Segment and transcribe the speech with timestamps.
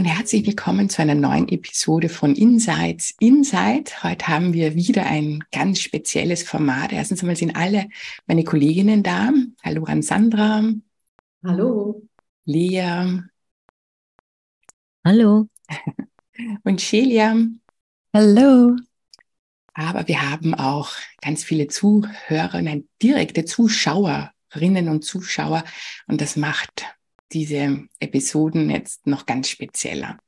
[0.00, 4.02] Und herzlich willkommen zu einer neuen Episode von Insights Insight.
[4.02, 6.90] Heute haben wir wieder ein ganz spezielles Format.
[6.90, 7.86] Erstens einmal sind alle
[8.26, 9.28] meine Kolleginnen da.
[9.62, 10.64] Hallo an Sandra.
[11.44, 12.08] Hallo.
[12.46, 13.20] Lea.
[15.04, 15.48] Hallo.
[16.64, 17.36] Und Shelia.
[18.14, 18.76] Hallo.
[19.74, 25.62] Aber wir haben auch ganz viele Zuhörer, nein, direkte Zuschauerinnen und Zuschauer.
[26.06, 26.86] Und das macht
[27.32, 30.18] diese Episoden jetzt noch ganz spezieller.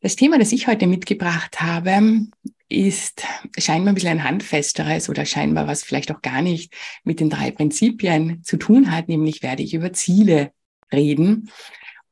[0.00, 2.26] Das Thema, das ich heute mitgebracht habe,
[2.68, 3.24] ist
[3.56, 6.74] scheinbar ein bisschen ein handfesteres oder scheinbar was vielleicht auch gar nicht
[7.04, 10.52] mit den drei Prinzipien zu tun hat, nämlich werde ich über Ziele
[10.92, 11.50] reden.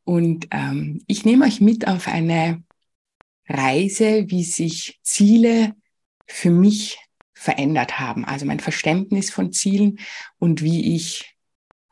[0.04, 2.62] Und ähm, ich nehme euch mit auf eine
[3.48, 5.74] Reise, wie sich Ziele
[6.26, 6.98] für mich
[7.34, 8.24] verändert haben.
[8.24, 9.98] Also mein Verständnis von Zielen
[10.38, 11.31] und wie ich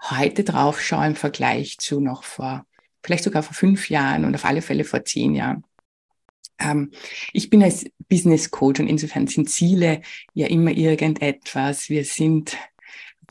[0.09, 2.65] heute drauf schaue im Vergleich zu noch vor,
[3.03, 5.65] vielleicht sogar vor fünf Jahren und auf alle Fälle vor zehn Jahren.
[6.59, 6.91] Ähm,
[7.33, 10.03] ich bin als Business Coach und insofern sind Ziele
[10.35, 11.89] ja immer irgendetwas.
[11.89, 12.57] Wir sind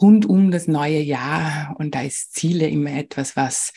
[0.01, 3.73] rund um das neue Jahr und da ist Ziele immer etwas, was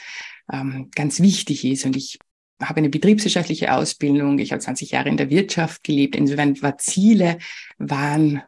[0.53, 1.85] ähm, ganz wichtig ist.
[1.85, 2.19] Und ich
[2.61, 4.39] habe eine betriebswirtschaftliche Ausbildung.
[4.39, 6.17] Ich habe 20 Jahre in der Wirtschaft gelebt.
[6.17, 7.39] Insofern war Ziele
[7.79, 8.43] waren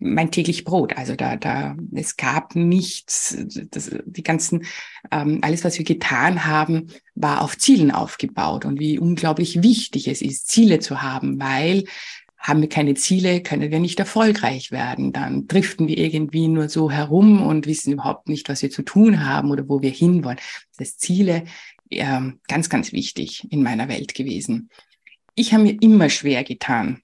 [0.00, 0.96] mein täglich Brot.
[0.96, 3.36] Also da, da, es gab nichts,
[3.70, 4.64] das, die ganzen,
[5.10, 10.22] ähm, alles, was wir getan haben, war auf Zielen aufgebaut und wie unglaublich wichtig es
[10.22, 11.84] ist, Ziele zu haben, weil
[12.38, 15.12] haben wir keine Ziele, können wir nicht erfolgreich werden.
[15.12, 19.26] Dann driften wir irgendwie nur so herum und wissen überhaupt nicht, was wir zu tun
[19.26, 20.38] haben oder wo wir hinwollen.
[20.78, 21.44] Das Ziele,
[21.90, 24.70] äh, ganz, ganz wichtig in meiner Welt gewesen.
[25.34, 27.02] Ich habe mir immer schwer getan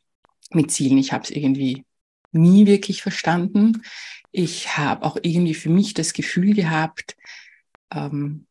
[0.53, 0.97] mit Zielen.
[0.97, 1.84] Ich habe es irgendwie
[2.36, 3.82] nie wirklich verstanden.
[4.32, 7.16] Ich habe auch irgendwie für mich das Gefühl gehabt,
[7.92, 8.47] ähm,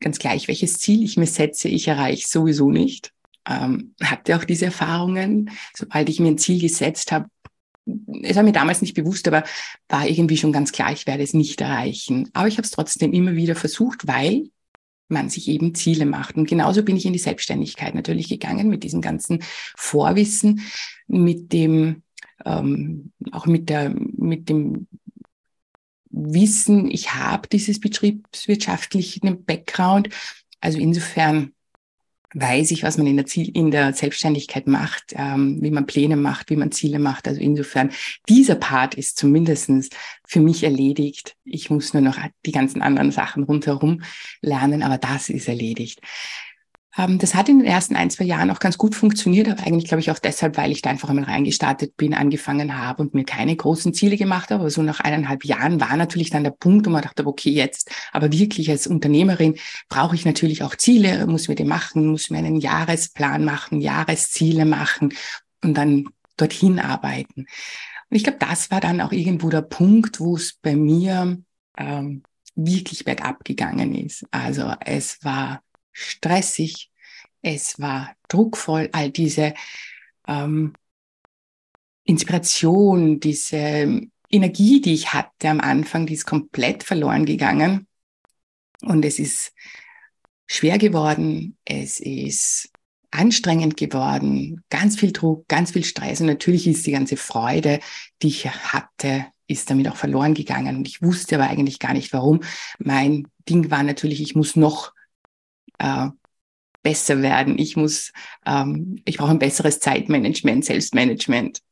[0.00, 3.12] ganz gleich, welches Ziel ich mir setze, ich erreiche sowieso nicht.
[3.48, 7.28] Ähm, hatte auch diese Erfahrungen, sobald ich mir ein Ziel gesetzt habe,
[8.22, 9.44] es war mir damals nicht bewusst, aber
[9.88, 12.28] war irgendwie schon ganz klar, ich werde es nicht erreichen.
[12.32, 14.50] Aber ich habe es trotzdem immer wieder versucht, weil
[15.08, 16.36] man sich eben Ziele macht.
[16.36, 19.44] Und genauso bin ich in die Selbstständigkeit natürlich gegangen mit diesem ganzen
[19.76, 20.62] Vorwissen,
[21.06, 22.02] mit dem
[22.44, 24.86] ähm, auch mit, der, mit dem
[26.10, 30.08] Wissen, ich habe dieses betriebswirtschaftlichen Background.
[30.60, 31.52] Also insofern
[32.38, 36.16] weiß ich, was man in der, Ziel, in der Selbstständigkeit macht, ähm, wie man Pläne
[36.16, 37.26] macht, wie man Ziele macht.
[37.28, 37.90] Also insofern,
[38.28, 39.88] dieser Part ist zumindestens
[40.26, 41.34] für mich erledigt.
[41.44, 44.02] Ich muss nur noch die ganzen anderen Sachen rundherum
[44.42, 46.00] lernen, aber das ist erledigt.
[46.96, 49.84] Ähm, das hat in den ersten ein, zwei Jahren auch ganz gut funktioniert, aber eigentlich
[49.86, 53.24] glaube ich auch deshalb, weil ich da einfach einmal reingestartet bin, angefangen habe und mir
[53.24, 54.60] keine großen Ziele gemacht habe.
[54.60, 57.90] Aber so nach eineinhalb Jahren war natürlich dann der Punkt, wo man dachte, okay, jetzt,
[58.12, 59.56] aber wirklich als Unternehmerin
[59.88, 64.64] brauche ich natürlich auch Ziele, muss mir die machen, muss mir einen Jahresplan machen, Jahresziele
[64.64, 65.14] machen
[65.62, 67.46] und dann dorthin arbeiten.
[68.08, 71.38] Und ich glaube, das war dann auch irgendwo der Punkt, wo es bei mir
[71.76, 72.22] ähm,
[72.54, 74.24] wirklich bergab gegangen ist.
[74.30, 75.60] Also es war
[75.96, 76.90] stressig,
[77.42, 79.54] es war druckvoll, all diese
[80.28, 80.74] ähm,
[82.04, 87.86] Inspiration, diese Energie, die ich hatte am Anfang, die ist komplett verloren gegangen.
[88.82, 89.52] Und es ist
[90.46, 92.70] schwer geworden, es ist
[93.10, 97.80] anstrengend geworden, ganz viel Druck, ganz viel Stress und natürlich ist die ganze Freude,
[98.20, 100.76] die ich hatte, ist damit auch verloren gegangen.
[100.76, 102.40] Und ich wusste aber eigentlich gar nicht warum.
[102.78, 104.92] Mein Ding war natürlich, ich muss noch
[105.78, 106.08] äh,
[106.82, 107.58] besser werden.
[107.58, 108.12] Ich muss,
[108.44, 111.62] ähm, ich brauche ein besseres Zeitmanagement, Selbstmanagement,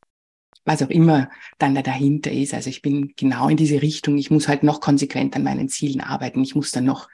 [0.64, 2.54] was auch immer dann da dahinter ist.
[2.54, 4.16] Also ich bin genau in diese Richtung.
[4.18, 6.42] Ich muss halt noch konsequent an meinen Zielen arbeiten.
[6.42, 7.08] Ich muss dann noch,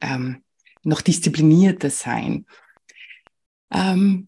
[0.00, 0.42] ähm,
[0.82, 2.46] noch disziplinierter sein.
[3.70, 4.26] Ähm,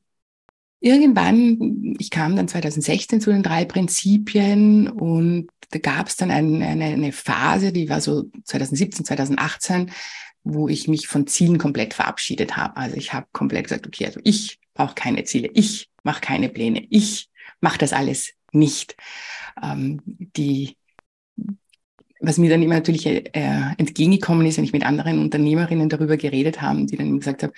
[0.80, 6.62] irgendwann, ich kam dann 2016 zu den drei Prinzipien und da gab es dann ein,
[6.62, 9.90] eine, eine Phase, die war so 2017, 2018,
[10.44, 12.76] wo ich mich von Zielen komplett verabschiedet habe.
[12.76, 16.86] Also ich habe komplett gesagt, okay, also ich brauche keine Ziele, ich mache keine Pläne,
[16.90, 17.28] ich
[17.60, 18.96] mache das alles nicht.
[19.62, 20.76] Ähm, die
[22.20, 23.24] was mir dann immer natürlich äh,
[23.78, 27.52] entgegengekommen ist, wenn ich mit anderen Unternehmerinnen darüber geredet habe, die dann gesagt haben,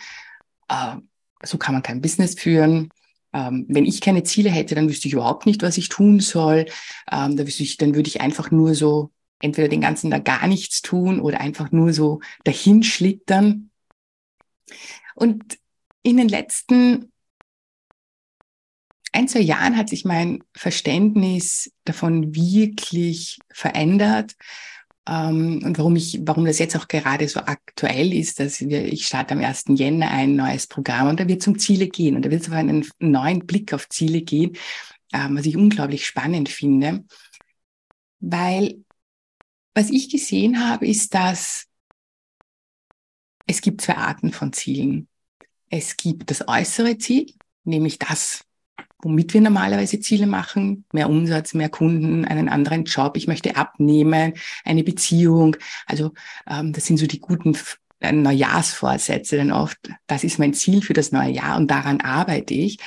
[0.69, 2.91] äh, so kann man kein Business führen.
[3.33, 6.67] Ähm, wenn ich keine Ziele hätte, dann wüsste ich überhaupt nicht, was ich tun soll.
[7.11, 9.11] Ähm, da wüsste ich, dann würde ich einfach nur so
[9.43, 13.71] entweder den ganzen Tag gar nichts tun oder einfach nur so dahinschlittern.
[15.15, 15.59] Und
[16.03, 17.13] in den letzten
[19.13, 24.35] ein, zwei Jahren hat sich mein Verständnis davon wirklich verändert.
[25.07, 29.07] Ähm, und warum ich, warum das jetzt auch gerade so aktuell ist, dass wir, ich
[29.07, 29.65] starte am 1.
[29.75, 32.49] Jänner ein neues Programm und da wird es um Ziele gehen und da wird es
[32.49, 34.57] auf einen neuen Blick auf Ziele gehen,
[35.13, 37.05] ähm, was ich unglaublich spannend finde.
[38.21, 38.85] Weil
[39.75, 41.67] was ich gesehen habe, ist, dass
[43.47, 45.09] es gibt zwei Arten von Zielen.
[45.69, 47.33] Es gibt das äußere Ziel,
[47.65, 48.45] nämlich das,
[49.03, 54.35] womit wir normalerweise Ziele machen, mehr Umsatz, mehr Kunden, einen anderen Job, ich möchte abnehmen,
[54.65, 55.57] eine Beziehung.
[55.87, 56.13] Also
[56.47, 57.57] ähm, das sind so die guten
[58.01, 59.79] äh, Neujahrsvorsätze dann oft.
[60.07, 62.79] Das ist mein Ziel für das neue Jahr und daran arbeite ich.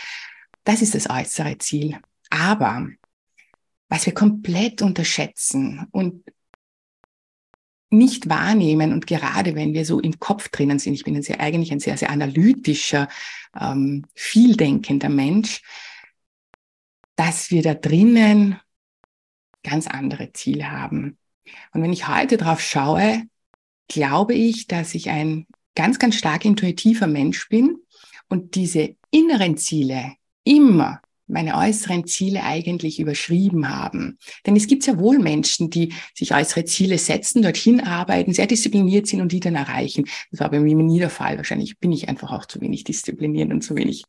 [0.63, 1.97] Das ist das äußere Ziel.
[2.29, 2.87] Aber
[3.89, 6.23] was wir komplett unterschätzen und
[7.97, 11.39] nicht wahrnehmen und gerade wenn wir so im Kopf drinnen sind, ich bin ein sehr,
[11.39, 13.07] eigentlich ein sehr, sehr analytischer,
[13.59, 15.61] ähm, vieldenkender Mensch,
[17.15, 18.59] dass wir da drinnen
[19.63, 21.17] ganz andere Ziele haben.
[21.73, 23.23] Und wenn ich heute drauf schaue,
[23.87, 27.77] glaube ich, dass ich ein ganz, ganz stark intuitiver Mensch bin
[28.29, 30.13] und diese inneren Ziele
[30.43, 34.17] immer meine äußeren Ziele eigentlich überschrieben haben.
[34.45, 39.07] Denn es gibt sehr wohl Menschen, die sich äußere Ziele setzen, dorthin arbeiten, sehr diszipliniert
[39.07, 40.05] sind und die dann erreichen.
[40.31, 41.37] Das war bei mir nie der Fall.
[41.37, 44.03] Wahrscheinlich bin ich einfach auch zu wenig diszipliniert und zu wenig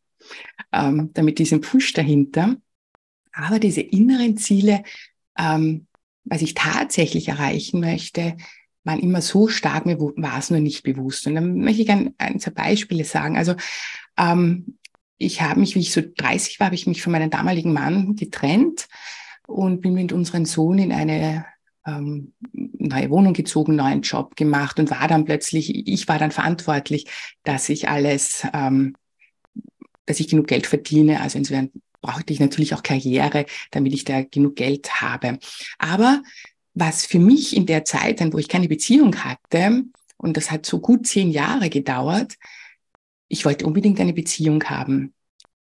[0.73, 2.57] ähm, damit diesen Push dahinter.
[3.33, 4.83] Aber diese inneren Ziele,
[5.39, 5.87] ähm,
[6.25, 8.37] was ich tatsächlich erreichen möchte,
[8.85, 11.27] waren immer so stark, mir war es nur nicht bewusst.
[11.27, 13.37] Und dann möchte ich ein, ein zwei Beispiele sagen.
[13.37, 13.55] Also
[14.17, 14.79] ähm,
[15.19, 18.17] ich habe mich, wie ich so 30 war, habe ich mich von meinem damaligen Mann
[18.17, 18.89] getrennt
[19.47, 21.47] und bin mit unserem Sohn in eine
[21.87, 27.07] ähm, neue Wohnung gezogen, neuen Job gemacht und war dann plötzlich, ich war dann verantwortlich,
[27.45, 28.97] dass ich alles, ähm,
[30.05, 31.21] dass ich genug Geld verdiene.
[31.21, 31.71] Also insofern
[32.01, 35.39] brauchte ich natürlich auch Karriere, damit ich da genug Geld habe.
[35.79, 36.23] Aber
[36.75, 39.85] was für mich in der Zeit, wo ich keine Beziehung hatte,
[40.19, 42.35] und das hat so gut zehn Jahre gedauert,
[43.29, 45.15] ich wollte unbedingt eine Beziehung haben.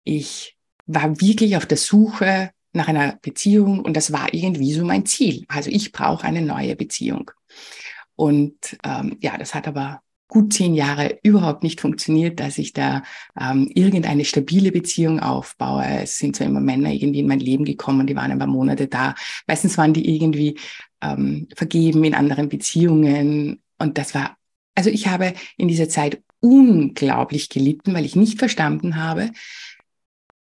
[0.04, 5.06] Ich war wirklich auf der Suche nach einer Beziehung und das war irgendwie so mein
[5.06, 5.46] Ziel.
[5.48, 7.32] Also ich brauche eine neue Beziehung.
[8.16, 13.04] Und ähm, ja, das hat aber gut zehn Jahre überhaupt nicht funktioniert, dass ich da
[13.40, 15.84] ähm, irgendeine stabile Beziehung aufbaue.
[16.04, 18.88] Es sind zwar immer Männer irgendwie in mein Leben gekommen, die waren ein paar Monate
[18.88, 19.14] da.
[19.46, 20.58] Meistens waren die irgendwie
[21.02, 23.62] ähm, vergeben in anderen Beziehungen.
[23.78, 24.38] Und das war,
[24.74, 29.32] also ich habe in dieser Zeit unglaublich gelitten, weil ich nicht verstanden habe,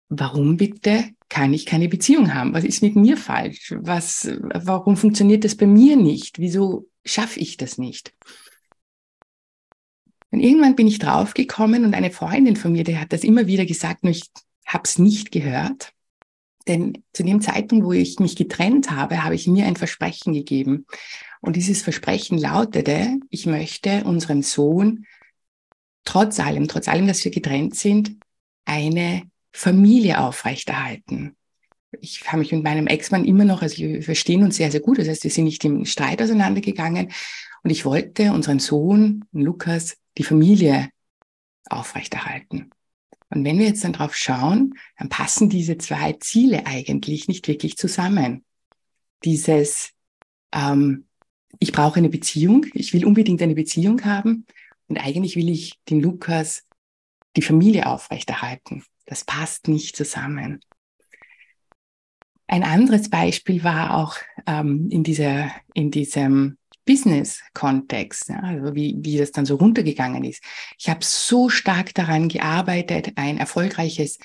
[0.10, 2.54] warum bitte kann ich keine Beziehung haben?
[2.54, 3.74] Was ist mit mir falsch?
[3.78, 6.40] Was, warum funktioniert das bei mir nicht?
[6.40, 8.14] Wieso schaffe ich das nicht?
[10.32, 13.66] Und irgendwann bin ich draufgekommen und eine Freundin von mir, die hat das immer wieder
[13.66, 14.24] gesagt, nur ich
[14.66, 15.94] habe es nicht gehört.
[16.68, 20.86] Denn zu dem Zeitpunkt, wo ich mich getrennt habe, habe ich mir ein Versprechen gegeben.
[21.42, 25.06] Und dieses Versprechen lautete, ich möchte unseren Sohn
[26.04, 28.18] trotz allem, trotz allem, dass wir getrennt sind,
[28.66, 31.36] eine Familie aufrechterhalten.
[32.02, 34.98] Ich habe mich mit meinem Ex-Mann immer noch, also wir verstehen uns sehr, sehr gut.
[34.98, 37.12] Das heißt, wir sind nicht im Streit auseinandergegangen.
[37.64, 40.90] Und ich wollte unseren Sohn, Lukas, die Familie
[41.70, 42.72] aufrechterhalten.
[43.30, 47.78] Und wenn wir jetzt dann drauf schauen, dann passen diese zwei Ziele eigentlich nicht wirklich
[47.78, 48.44] zusammen.
[49.24, 49.92] Dieses,
[50.52, 51.06] ähm,
[51.60, 54.46] ich brauche eine Beziehung, ich will unbedingt eine Beziehung haben
[54.94, 56.68] und eigentlich will ich den Lukas
[57.36, 58.84] die Familie aufrechterhalten.
[59.08, 60.60] Das passt nicht zusammen.
[62.46, 69.18] Ein anderes Beispiel war auch ähm, in, dieser, in diesem Business-Kontext, ja, also wie, wie
[69.18, 70.44] das dann so runtergegangen ist.
[70.78, 74.20] Ich habe so stark daran gearbeitet, ein erfolgreiches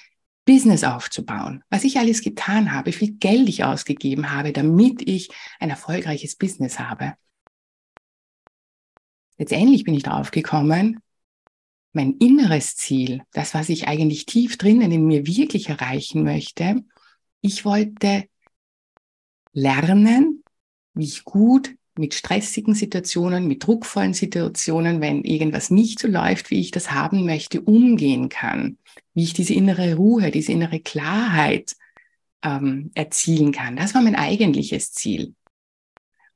[0.45, 5.31] Business aufzubauen, was ich alles getan habe, wie viel Geld ich ausgegeben habe, damit ich
[5.61, 7.15] ein erfolgreiches Business habe.
[9.39, 11.01] Letztendlich bin ich darauf gekommen,
[11.93, 16.85] mein inneres Ziel, das, was ich eigentlich tief drinnen in mir wirklich erreichen möchte,
[17.41, 18.25] ich wollte
[19.53, 20.45] lernen,
[20.95, 26.61] wie ich gut mit stressigen Situationen, mit druckvollen Situationen, wenn irgendwas nicht so läuft, wie
[26.61, 28.79] ich das haben möchte, umgehen kann.
[29.15, 31.75] Wie ich diese innere Ruhe, diese innere Klarheit
[32.43, 33.77] ähm, erzielen kann.
[33.77, 35.35] Das war mein eigentliches Ziel.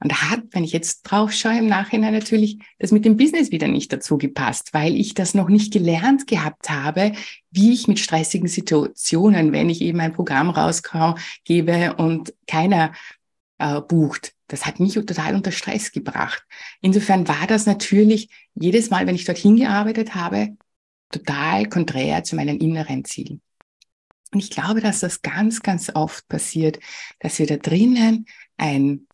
[0.03, 3.53] Und da hat, wenn ich jetzt drauf schaue, im Nachhinein natürlich das mit dem Business
[3.53, 7.13] wieder nicht dazu gepasst, weil ich das noch nicht gelernt gehabt habe,
[7.53, 12.93] wie ich mit stressigen Situationen, wenn ich eben ein Programm rausgebe und keiner
[13.59, 16.45] äh, bucht, das hat mich total unter Stress gebracht.
[16.81, 20.57] Insofern war das natürlich jedes Mal, wenn ich dorthin gearbeitet habe,
[21.13, 23.41] total konträr zu meinen inneren Zielen.
[24.33, 26.81] Und ich glaube, dass das ganz, ganz oft passiert,
[27.21, 29.07] dass wir da drinnen ein,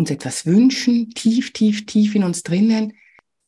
[0.00, 2.94] uns etwas wünschen, tief, tief, tief in uns drinnen,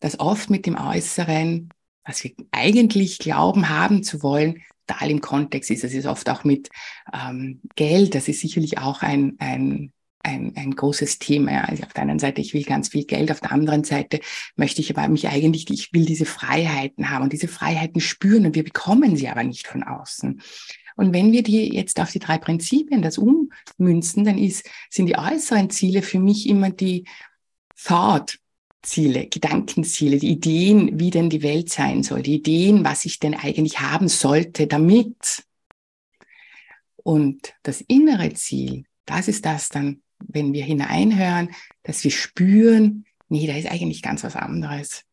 [0.00, 1.70] das oft mit dem Äußeren,
[2.04, 5.84] was wir eigentlich glauben haben zu wollen, total im Kontext ist.
[5.84, 6.70] Es ist oft auch mit
[7.12, 9.92] ähm, Geld, das ist sicherlich auch ein, ein
[10.24, 11.68] ein, ein großes Thema.
[11.68, 14.20] Also auf der einen Seite, ich will ganz viel Geld, auf der anderen Seite
[14.56, 18.54] möchte ich aber mich eigentlich, ich will diese Freiheiten haben und diese Freiheiten spüren und
[18.54, 20.40] wir bekommen sie aber nicht von außen.
[20.96, 25.18] Und wenn wir die jetzt auf die drei Prinzipien das ummünzen, dann ist, sind die
[25.18, 27.04] äußeren Ziele für mich immer die
[27.84, 33.34] Thought-Ziele, Gedankenziele, die Ideen, wie denn die Welt sein soll, die Ideen, was ich denn
[33.34, 35.44] eigentlich haben sollte, damit.
[36.96, 41.50] Und das innere Ziel, das ist das dann, wenn wir hineinhören,
[41.82, 45.04] dass wir spüren, nee, da ist eigentlich ganz was anderes.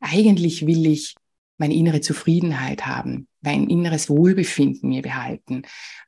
[0.00, 1.14] Eigentlich will ich
[1.56, 5.62] meine innere Zufriedenheit haben, mein inneres Wohlbefinden mir behalten.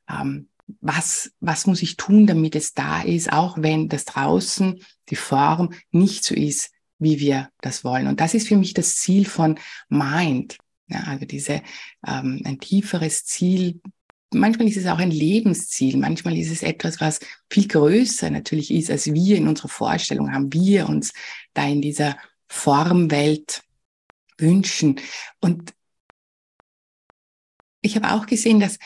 [0.09, 5.15] Ähm, was, was muss ich tun, damit es da ist, auch wenn das draußen, die
[5.15, 8.07] Form nicht so ist, wie wir das wollen.
[8.07, 9.59] Und das ist für mich das Ziel von
[9.89, 10.57] Mind.
[10.87, 11.61] Ja, also diese
[12.05, 13.81] ähm, ein tieferes Ziel,
[14.33, 17.19] manchmal ist es auch ein Lebensziel, manchmal ist es etwas, was
[17.49, 21.13] viel größer natürlich ist, als wir in unserer Vorstellung haben, wir uns
[21.53, 23.63] da in dieser Formwelt
[24.37, 24.99] wünschen.
[25.39, 25.73] Und
[27.81, 28.77] ich habe auch gesehen, dass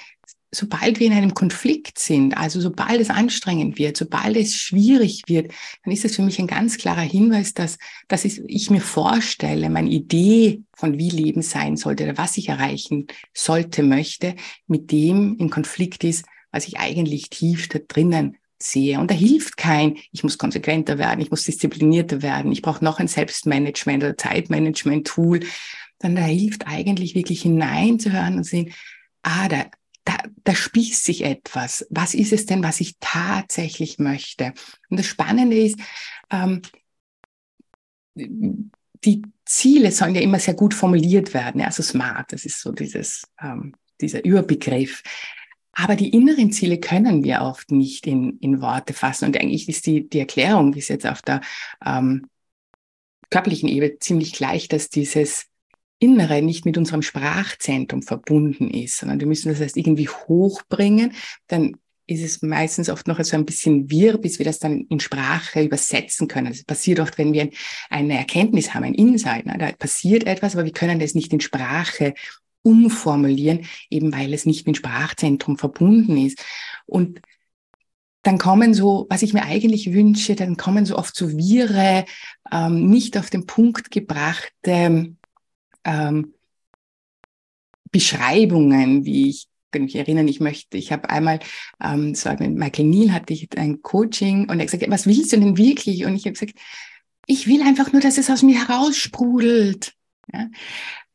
[0.52, 5.52] sobald wir in einem Konflikt sind, also sobald es anstrengend wird, sobald es schwierig wird,
[5.84, 9.90] dann ist das für mich ein ganz klarer Hinweis, dass, dass ich mir vorstelle, meine
[9.90, 14.36] Idee von wie Leben sein sollte oder was ich erreichen sollte, möchte,
[14.68, 19.00] mit dem im Konflikt ist, was ich eigentlich tief da drinnen sehe.
[19.00, 23.00] Und da hilft kein, ich muss konsequenter werden, ich muss disziplinierter werden, ich brauche noch
[23.00, 25.42] ein Selbstmanagement oder Zeitmanagement-Tool.
[26.06, 28.72] Dann da hilft eigentlich wirklich hineinzuhören und sehen,
[29.24, 29.66] ah, da,
[30.04, 31.88] da, da spießt sich etwas.
[31.90, 34.54] Was ist es denn, was ich tatsächlich möchte?
[34.92, 35.80] Und das Spannende ist,
[36.30, 36.62] ähm,
[38.14, 43.24] die Ziele sollen ja immer sehr gut formuliert werden, also smart, das ist so dieses,
[43.42, 45.02] ähm, dieser Überbegriff.
[45.72, 49.26] Aber die inneren Ziele können wir oft nicht in, in Worte fassen.
[49.26, 51.42] Und eigentlich ist die, die Erklärung, die ist jetzt auf der
[51.84, 52.28] ähm,
[53.32, 55.48] körperlichen Ebene ziemlich gleich, dass dieses
[56.00, 61.14] Innere nicht mit unserem Sprachzentrum verbunden ist, sondern wir müssen das erst irgendwie hochbringen,
[61.48, 65.00] dann ist es meistens oft noch so ein bisschen wirr, bis wir das dann in
[65.00, 66.48] Sprache übersetzen können.
[66.48, 67.50] Das passiert oft, wenn wir
[67.90, 69.46] eine Erkenntnis haben, ein Insight.
[69.46, 69.56] Ne?
[69.58, 72.14] Da passiert etwas, aber wir können das nicht in Sprache
[72.62, 76.44] umformulieren, eben weil es nicht mit Sprachzentrum verbunden ist.
[76.86, 77.22] Und
[78.22, 82.06] dann kommen so, was ich mir eigentlich wünsche, dann kommen so oft so wirre,
[82.52, 85.16] ähm, nicht auf den Punkt gebrachte
[85.86, 86.34] ähm,
[87.92, 91.40] Beschreibungen, wie ich kann mich erinnern, ich möchte, ich habe einmal,
[91.84, 95.38] ähm, so mit Michael Neal hatte ich ein Coaching und er gesagt, was willst du
[95.38, 96.06] denn wirklich?
[96.06, 96.54] Und ich habe gesagt,
[97.28, 99.94] ich will einfach nur, dass es aus mir heraussprudelt.
[100.32, 100.48] Ja?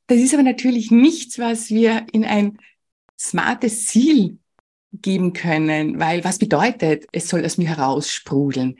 [0.08, 2.58] Das ist aber natürlich nichts, was wir in ein
[3.18, 4.38] smartes Ziel
[4.92, 8.76] geben können, weil was bedeutet, es soll aus mir heraussprudeln.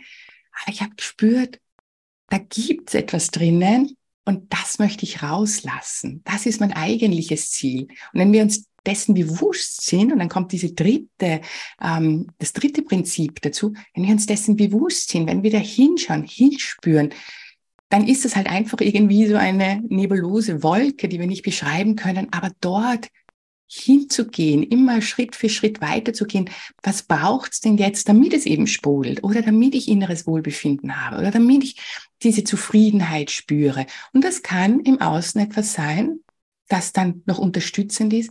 [0.63, 1.61] Aber ich habe gespürt,
[2.29, 6.23] da gibt es etwas drinnen, und das möchte ich rauslassen.
[6.25, 7.89] Das ist mein eigentliches Ziel.
[8.13, 11.41] Und wenn wir uns dessen bewusst sind, und dann kommt diese dritte,
[11.83, 16.25] ähm, das dritte Prinzip dazu, wenn wir uns dessen bewusst sind, wenn wir da hinschauen,
[16.25, 17.13] hinspüren,
[17.89, 22.29] dann ist das halt einfach irgendwie so eine nebulose Wolke, die wir nicht beschreiben können,
[22.31, 23.09] aber dort
[23.73, 26.51] hinzugehen, immer Schritt für Schritt weiterzugehen.
[26.83, 31.31] Was braucht's denn jetzt, damit es eben sprudelt oder damit ich inneres Wohlbefinden habe oder
[31.31, 31.77] damit ich
[32.23, 33.87] diese Zufriedenheit spüre?
[34.13, 36.19] Und das kann im Außen etwas sein,
[36.67, 38.31] das dann noch unterstützend ist,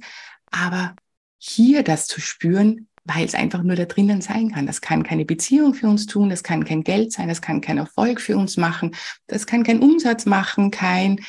[0.52, 0.96] aber
[1.38, 4.68] hier das zu spüren, weil es einfach nur da drinnen sein kann.
[4.68, 7.78] Das kann keine Beziehung für uns tun, das kann kein Geld sein, das kann kein
[7.78, 8.94] Erfolg für uns machen,
[9.28, 11.22] das kann kein Umsatz machen, kein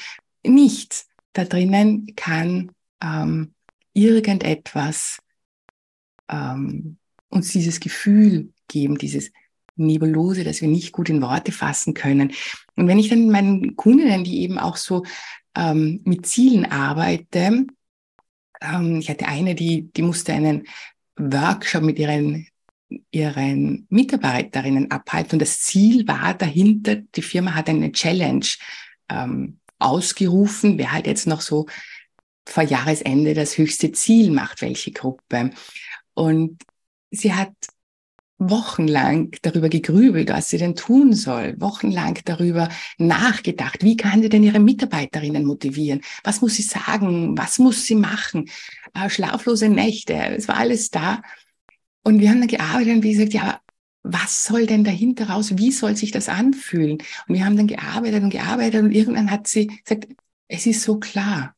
[0.44, 1.06] nichts.
[1.32, 3.54] Da drinnen kann ähm,
[4.04, 5.18] irgendetwas
[6.28, 9.30] ähm, uns dieses Gefühl geben, dieses
[9.76, 12.32] Nebulose, das wir nicht gut in Worte fassen können.
[12.76, 15.04] Und wenn ich dann meinen Kundinnen, die eben auch so
[15.54, 17.66] ähm, mit Zielen arbeite,
[18.60, 20.64] ähm, ich hatte eine, die, die musste einen
[21.16, 22.46] Workshop mit ihren
[23.10, 25.34] ihren Mitarbeiterinnen abhalten.
[25.34, 28.46] Und das Ziel war dahinter, die Firma hat eine Challenge
[29.08, 31.66] ähm, ausgerufen, wer halt jetzt noch so
[32.46, 35.50] vor Jahresende das höchste Ziel macht, welche Gruppe.
[36.14, 36.62] Und
[37.10, 37.52] sie hat
[38.40, 44.42] wochenlang darüber gegrübelt, was sie denn tun soll, wochenlang darüber nachgedacht, wie kann sie denn
[44.42, 48.48] ihre Mitarbeiterinnen motivieren, was muss sie sagen, was muss sie machen,
[48.94, 51.22] äh, schlaflose Nächte, es war alles da.
[52.02, 53.60] Und wir haben dann gearbeitet und wie gesagt, ja,
[54.02, 56.98] was soll denn dahinter raus, wie soll sich das anfühlen?
[57.28, 60.08] Und wir haben dann gearbeitet und gearbeitet und irgendwann hat sie gesagt,
[60.48, 61.54] es ist so klar.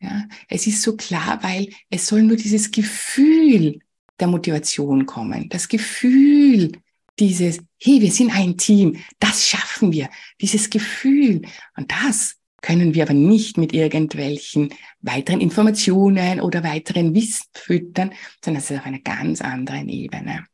[0.00, 3.80] Ja, es ist so klar, weil es soll nur dieses Gefühl
[4.18, 5.48] der Motivation kommen.
[5.48, 6.72] Das Gefühl
[7.18, 10.08] dieses, hey, wir sind ein Team, das schaffen wir.
[10.40, 11.42] Dieses Gefühl.
[11.76, 18.62] Und das können wir aber nicht mit irgendwelchen weiteren Informationen oder weiteren Wissen füttern, sondern
[18.62, 20.46] es ist auf einer ganz anderen Ebene.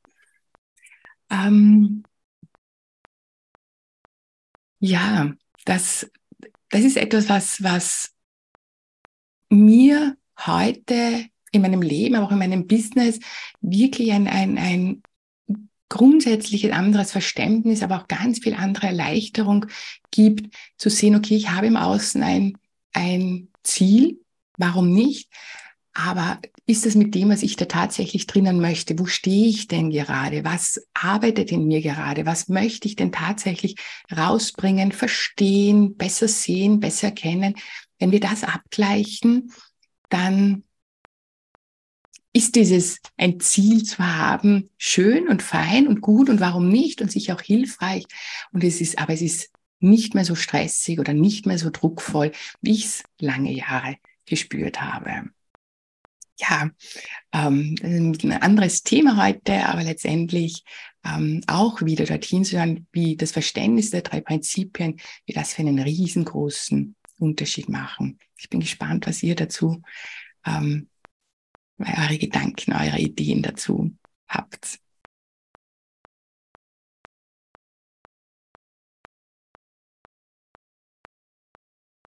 [1.30, 2.04] Ähm
[4.80, 5.32] ja,
[5.64, 6.10] das,
[6.70, 8.15] das ist etwas, was, was
[9.64, 13.18] mir heute in meinem Leben, aber auch in meinem Business
[13.60, 15.02] wirklich ein, ein, ein
[15.88, 19.66] grundsätzliches anderes Verständnis, aber auch ganz viel andere Erleichterung
[20.10, 22.58] gibt, zu sehen, okay, ich habe im Außen ein,
[22.92, 24.20] ein Ziel,
[24.58, 25.28] warum nicht?
[25.94, 28.98] Aber ist das mit dem, was ich da tatsächlich drinnen möchte?
[28.98, 30.44] Wo stehe ich denn gerade?
[30.44, 32.26] Was arbeitet in mir gerade?
[32.26, 33.76] Was möchte ich denn tatsächlich
[34.14, 37.54] rausbringen, verstehen, besser sehen, besser kennen?
[37.98, 39.52] Wenn wir das abgleichen,
[40.08, 40.64] dann
[42.32, 47.10] ist dieses ein Ziel zu haben schön und fein und gut und warum nicht und
[47.10, 48.04] sicher auch hilfreich
[48.52, 49.50] und es ist aber es ist
[49.80, 54.82] nicht mehr so stressig oder nicht mehr so druckvoll, wie ich es lange Jahre gespürt
[54.82, 55.30] habe.
[56.38, 56.70] Ja,
[57.32, 60.64] ähm, ein anderes Thema heute, aber letztendlich
[61.04, 65.62] ähm, auch wieder dorthin zu hören, wie das Verständnis der drei Prinzipien, wie das für
[65.62, 68.18] einen riesengroßen Unterschied machen.
[68.36, 69.82] Ich bin gespannt, was ihr dazu
[70.44, 70.88] ähm,
[71.78, 73.92] eure Gedanken, eure Ideen dazu
[74.28, 74.78] habt.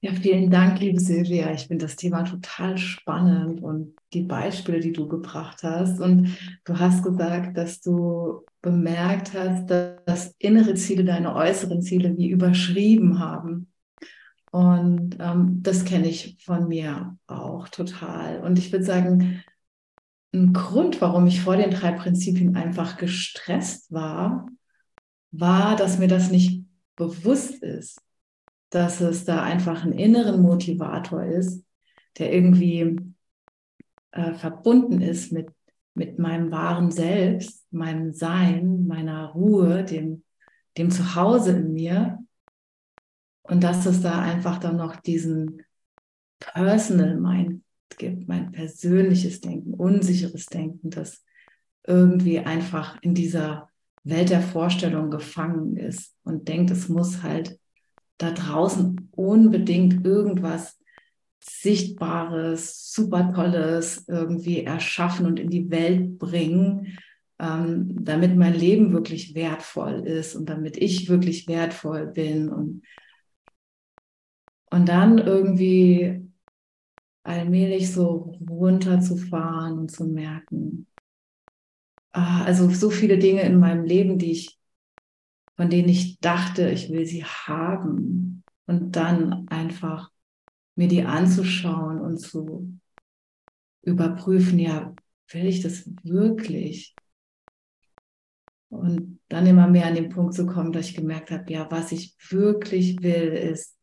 [0.01, 1.51] Ja, vielen Dank, liebe Silvia.
[1.51, 5.99] Ich finde das Thema total spannend und die Beispiele, die du gebracht hast.
[5.99, 12.29] Und du hast gesagt, dass du bemerkt hast, dass innere Ziele deine äußeren Ziele wie
[12.29, 13.67] überschrieben haben.
[14.51, 18.41] Und ähm, das kenne ich von mir auch total.
[18.41, 19.43] Und ich würde sagen,
[20.33, 24.47] ein Grund, warum ich vor den drei Prinzipien einfach gestresst war,
[25.31, 28.01] war, dass mir das nicht bewusst ist,
[28.69, 31.63] dass es da einfach einen inneren Motivator ist,
[32.17, 32.97] der irgendwie
[34.11, 35.49] äh, verbunden ist mit,
[35.93, 40.23] mit meinem wahren Selbst, meinem Sein, meiner Ruhe, dem,
[40.77, 42.19] dem Zuhause in mir.
[43.49, 45.63] Und dass es da einfach dann noch diesen
[46.39, 47.63] Personal Mind
[47.97, 51.23] gibt, mein persönliches Denken, unsicheres Denken, das
[51.85, 53.69] irgendwie einfach in dieser
[54.03, 57.59] Welt der Vorstellung gefangen ist und denkt, es muss halt
[58.19, 60.77] da draußen unbedingt irgendwas
[61.41, 66.99] Sichtbares, super Tolles irgendwie erschaffen und in die Welt bringen,
[67.39, 72.83] ähm, damit mein Leben wirklich wertvoll ist und damit ich wirklich wertvoll bin und
[74.69, 76.29] und dann irgendwie
[77.23, 80.87] allmählich so runterzufahren und zu merken,
[82.11, 84.59] ah, also so viele Dinge in meinem Leben, die ich,
[85.55, 90.11] von denen ich dachte, ich will sie haben und dann einfach
[90.75, 92.79] mir die anzuschauen und zu
[93.81, 94.95] überprüfen, ja,
[95.31, 96.95] will ich das wirklich?
[98.69, 101.91] Und dann immer mehr an den Punkt zu kommen, dass ich gemerkt habe, ja, was
[101.91, 103.78] ich wirklich will, ist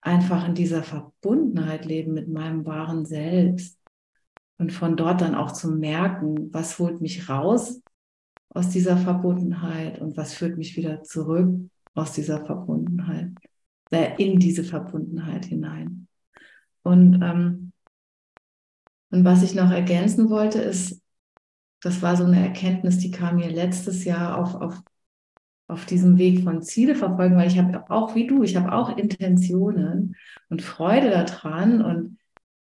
[0.00, 3.78] einfach in dieser Verbundenheit leben mit meinem wahren Selbst
[4.58, 7.80] und von dort dann auch zu merken, was holt mich raus
[8.50, 13.32] aus dieser Verbundenheit und was führt mich wieder zurück aus dieser Verbundenheit,
[13.90, 16.08] äh, in diese Verbundenheit hinein.
[16.82, 17.72] Und, ähm,
[19.10, 21.02] und was ich noch ergänzen wollte, ist,
[21.80, 24.82] das war so eine Erkenntnis, die kam mir letztes Jahr auf, auf
[25.68, 28.96] auf diesem Weg von Ziele verfolgen, weil ich habe auch wie du, ich habe auch
[28.96, 30.16] Intentionen
[30.48, 31.82] und Freude daran.
[31.82, 32.18] Und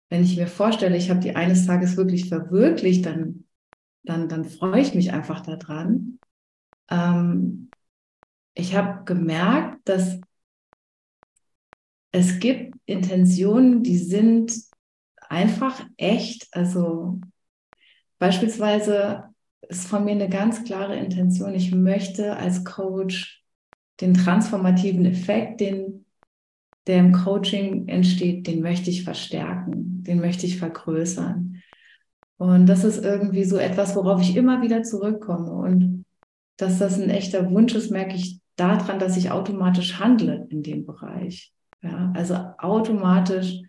[0.08, 3.44] wenn ich mir vorstelle, ich habe die eines Tages wirklich verwirklicht, dann,
[4.04, 6.18] dann, dann freue ich mich einfach daran.
[6.90, 7.68] Ähm,
[8.54, 10.18] ich habe gemerkt, dass
[12.10, 14.54] es gibt Intentionen, die sind
[15.28, 16.48] einfach echt.
[16.52, 17.20] Also
[18.18, 19.33] beispielsweise
[19.78, 21.54] ist von mir eine ganz klare Intention.
[21.54, 23.44] Ich möchte als Coach
[24.00, 26.04] den transformativen Effekt, den,
[26.86, 31.62] der im Coaching entsteht, den möchte ich verstärken, den möchte ich vergrößern.
[32.36, 35.52] Und das ist irgendwie so etwas, worauf ich immer wieder zurückkomme.
[35.52, 36.04] Und
[36.56, 40.84] dass das ein echter Wunsch ist, merke ich daran, dass ich automatisch handle in dem
[40.84, 41.52] Bereich.
[41.82, 43.60] Ja, also automatisch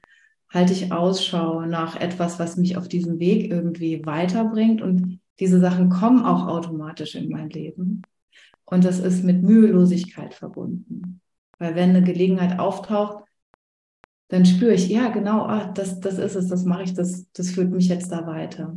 [0.49, 4.81] halte ich Ausschau nach etwas, was mich auf diesem Weg irgendwie weiterbringt.
[4.81, 8.01] Und diese Sachen kommen auch automatisch in mein Leben.
[8.65, 11.21] Und das ist mit Mühelosigkeit verbunden.
[11.59, 13.23] Weil wenn eine Gelegenheit auftaucht,
[14.29, 17.51] dann spüre ich, ja, genau, ah, das, das ist es, das mache ich, das, das
[17.51, 18.75] führt mich jetzt da weiter.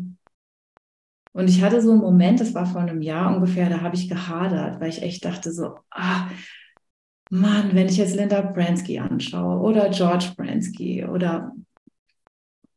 [1.33, 4.09] Und ich hatte so einen Moment, das war vor einem Jahr ungefähr, da habe ich
[4.09, 6.29] gehadert, weil ich echt dachte so, ah,
[7.31, 11.53] Mann, wenn ich jetzt Linda Bransky anschaue oder George Bransky oder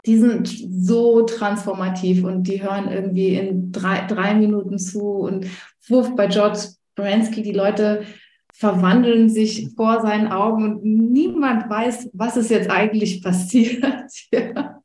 [0.05, 5.45] die sind so transformativ und die hören irgendwie in drei, drei Minuten zu und
[5.87, 6.59] wuff bei George
[6.95, 8.03] Bransky, die Leute
[8.53, 13.83] verwandeln sich vor seinen Augen und niemand weiß, was ist jetzt eigentlich passiert.
[14.31, 14.81] ja.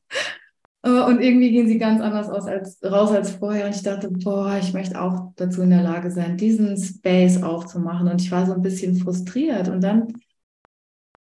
[0.83, 3.67] Äh, und irgendwie gehen sie ganz anders aus als, raus als vorher.
[3.67, 8.09] Und ich dachte, boah, ich möchte auch dazu in der Lage sein, diesen Space aufzumachen.
[8.09, 9.69] Und ich war so ein bisschen frustriert.
[9.69, 10.15] Und dann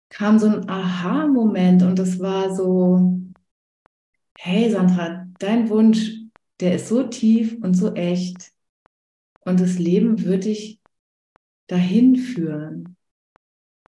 [0.10, 3.20] kam so ein Aha-Moment und das war so,
[4.38, 6.12] hey Sandra, dein Wunsch,
[6.60, 8.52] der ist so tief und so echt.
[9.42, 10.80] Und das Leben wird dich
[11.68, 12.96] dahin führen.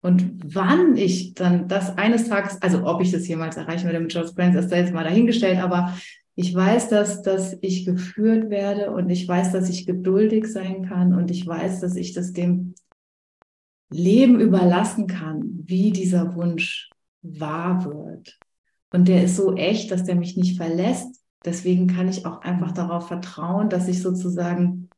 [0.01, 4.11] Und wann ich dann das eines Tages, also ob ich das jemals erreichen werde mit
[4.11, 5.97] George Brands, ist da jetzt mal dahingestellt, aber
[6.35, 11.13] ich weiß, dass, dass ich geführt werde und ich weiß, dass ich geduldig sein kann
[11.13, 12.73] und ich weiß, dass ich das dem
[13.89, 16.89] Leben überlassen kann, wie dieser Wunsch
[17.21, 18.39] wahr wird.
[18.93, 21.19] Und der ist so echt, dass der mich nicht verlässt.
[21.43, 24.89] Deswegen kann ich auch einfach darauf vertrauen, dass ich sozusagen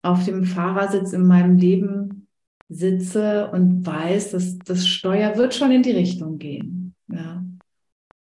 [0.00, 2.26] auf dem Fahrersitz in meinem Leben
[2.68, 6.94] sitze und weiß, dass das Steuer wird schon in die Richtung gehen.
[7.08, 7.44] Ja,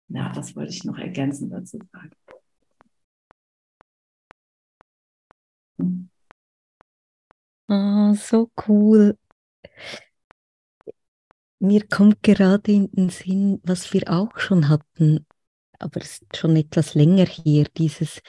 [0.09, 2.11] ja das wollte ich noch ergänzen dazu sagen.
[7.68, 9.16] Oh, so cool.
[11.64, 15.25] Mir kommt gerade in den Sinn, was wir auch schon hatten,
[15.79, 18.20] aber es ist schon etwas länger hier, dieses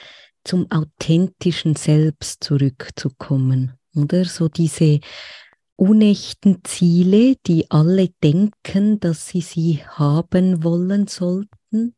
[0.44, 4.24] zum authentischen Selbst zurückzukommen, oder?
[4.24, 5.00] So diese
[5.74, 11.96] unechten Ziele, die alle denken, dass sie sie haben wollen sollten.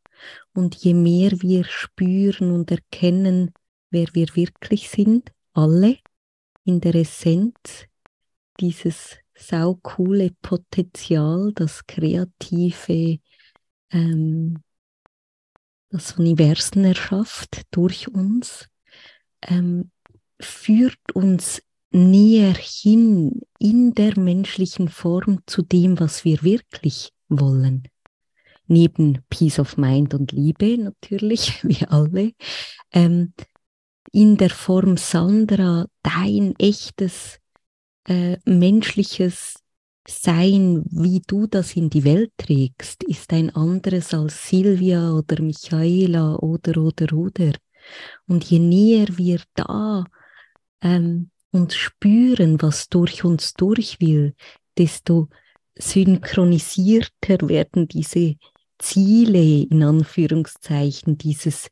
[0.55, 3.53] Und je mehr wir spüren und erkennen,
[3.91, 5.97] wer wir wirklich sind, alle
[6.63, 7.85] in der Essenz,
[8.59, 13.19] dieses saukoole Potenzial, das kreative,
[13.91, 14.61] ähm,
[15.89, 18.67] das Universen erschafft durch uns,
[19.41, 19.91] ähm,
[20.39, 27.87] führt uns näher hin in der menschlichen Form zu dem, was wir wirklich wollen.
[28.67, 32.33] Neben Peace of Mind und Liebe natürlich, wie alle,
[32.91, 33.33] ähm,
[34.11, 37.39] in der Form Sandra, dein echtes
[38.07, 39.55] äh, menschliches
[40.09, 46.35] Sein, wie du das in die Welt trägst, ist ein anderes als Silvia oder Michaela
[46.37, 47.51] oder oder oder.
[48.25, 50.05] Und je näher wir da
[50.81, 54.33] ähm, und spüren, was durch uns durch will,
[54.77, 55.27] desto
[55.75, 58.35] synchronisierter werden diese
[58.79, 61.69] Ziele in Anführungszeichen, dieses,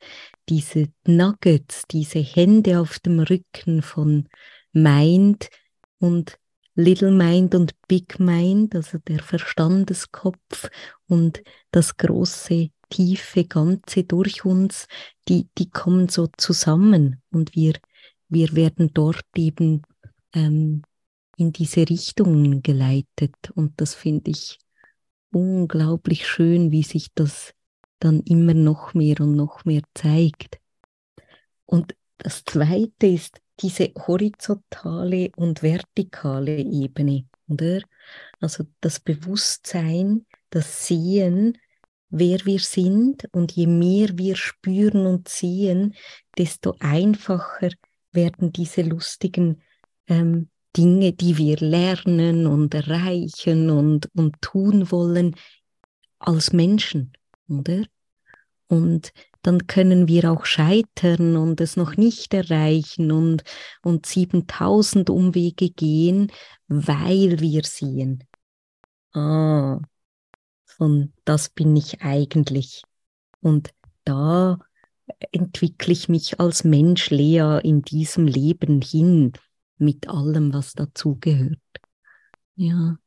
[0.49, 4.27] diese Nuggets, diese Hände auf dem Rücken von
[4.73, 5.49] Mind
[5.99, 6.37] und
[6.75, 10.69] Little Mind und Big Mind, also der Verstandeskopf
[11.07, 14.87] und das große, tiefe Ganze durch uns,
[15.27, 17.73] die, die kommen so zusammen und wir
[18.27, 19.83] wir werden dort eben
[20.33, 20.81] ähm,
[21.37, 23.35] in diese Richtung geleitet.
[23.53, 24.59] Und das finde ich
[25.31, 27.53] unglaublich schön, wie sich das
[27.99, 30.59] dann immer noch mehr und noch mehr zeigt.
[31.65, 37.81] Und das Zweite ist diese horizontale und vertikale Ebene, oder?
[38.39, 41.57] Also das Bewusstsein, das Sehen,
[42.09, 45.95] wer wir sind und je mehr wir spüren und sehen,
[46.37, 47.69] desto einfacher
[48.11, 49.61] werden diese lustigen
[50.07, 55.35] ähm, Dinge, die wir lernen und erreichen und, und tun wollen,
[56.19, 57.13] als Menschen,
[57.47, 57.83] oder?
[58.67, 59.13] Und
[59.45, 63.43] dann können wir auch scheitern und es noch nicht erreichen und,
[63.83, 66.31] und 7000 Umwege gehen,
[66.67, 68.23] weil wir sehen,
[69.13, 69.79] ah,
[70.65, 72.83] von das bin ich eigentlich.
[73.39, 73.69] Und
[74.03, 74.57] da
[75.31, 79.33] entwickle ich mich als Mensch leer in diesem Leben hin
[79.77, 81.59] mit allem, was dazugehört.
[82.55, 82.97] Ja,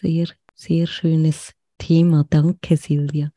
[0.00, 2.24] sehr, sehr schönes Thema.
[2.30, 3.30] Danke, Silvia.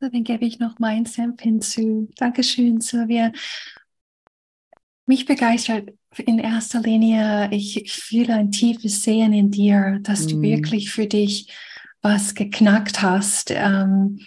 [0.00, 2.08] Dann gebe ich noch meinen Senf hinzu.
[2.16, 3.32] Dankeschön, Silvia.
[5.06, 10.28] Mich begeistert in erster Linie, ich fühle ein tiefes Sehen in dir, dass mm.
[10.28, 11.52] du wirklich für dich
[12.02, 13.50] was geknackt hast.
[13.50, 14.20] Ähm,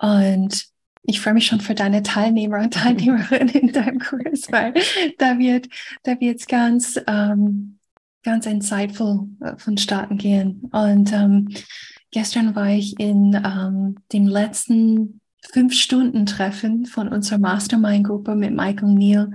[0.00, 0.66] und
[1.02, 4.74] ich freue mich schon für deine Teilnehmer und Teilnehmerinnen in deinem Kurs, weil
[5.18, 5.68] da wird
[6.02, 7.78] da wird's ganz ähm,
[8.22, 10.68] ganz insightful äh, vonstatten gehen.
[10.72, 11.48] Und ähm,
[12.10, 15.20] gestern war ich in ähm, dem letzten
[15.52, 19.30] fünf Stunden Treffen von unserer Mastermind-Gruppe mit Michael Neal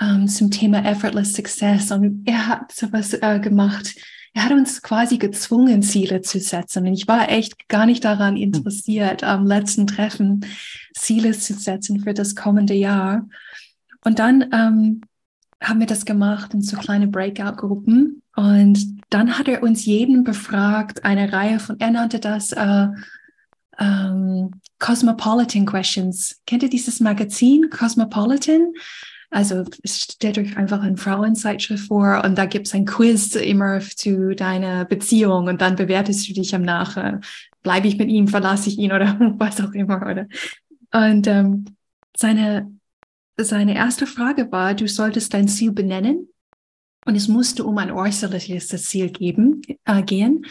[0.00, 1.90] ähm, zum Thema Effortless Success.
[1.90, 3.94] Und er hat sowas äh, gemacht
[4.34, 6.86] er hat uns quasi gezwungen, Ziele zu setzen.
[6.86, 10.44] Und ich war echt gar nicht daran interessiert, am letzten Treffen
[10.92, 13.28] Ziele zu setzen für das kommende Jahr.
[14.04, 15.02] Und dann ähm,
[15.62, 18.22] haben wir das gemacht in so kleine Breakout-Gruppen.
[18.36, 22.88] Und dann hat er uns jeden befragt, eine Reihe von, er nannte das äh,
[23.78, 26.40] ähm, Cosmopolitan Questions.
[26.46, 28.72] Kennt ihr dieses Magazin Cosmopolitan?
[29.30, 34.34] Also stellt euch einfach eine Frauenzeitschrift vor und da gibt es ein Quiz immer zu
[34.34, 37.20] deiner Beziehung und dann bewertest du dich am Nach.
[37.62, 40.02] Bleibe ich mit ihm, verlasse ich ihn oder was auch immer.
[40.02, 40.26] Oder?
[40.92, 41.64] Und ähm,
[42.16, 42.70] seine,
[43.36, 46.28] seine erste Frage war, du solltest dein Ziel benennen
[47.06, 50.46] und es musste um ein äußerliches Ziel geben, äh, gehen,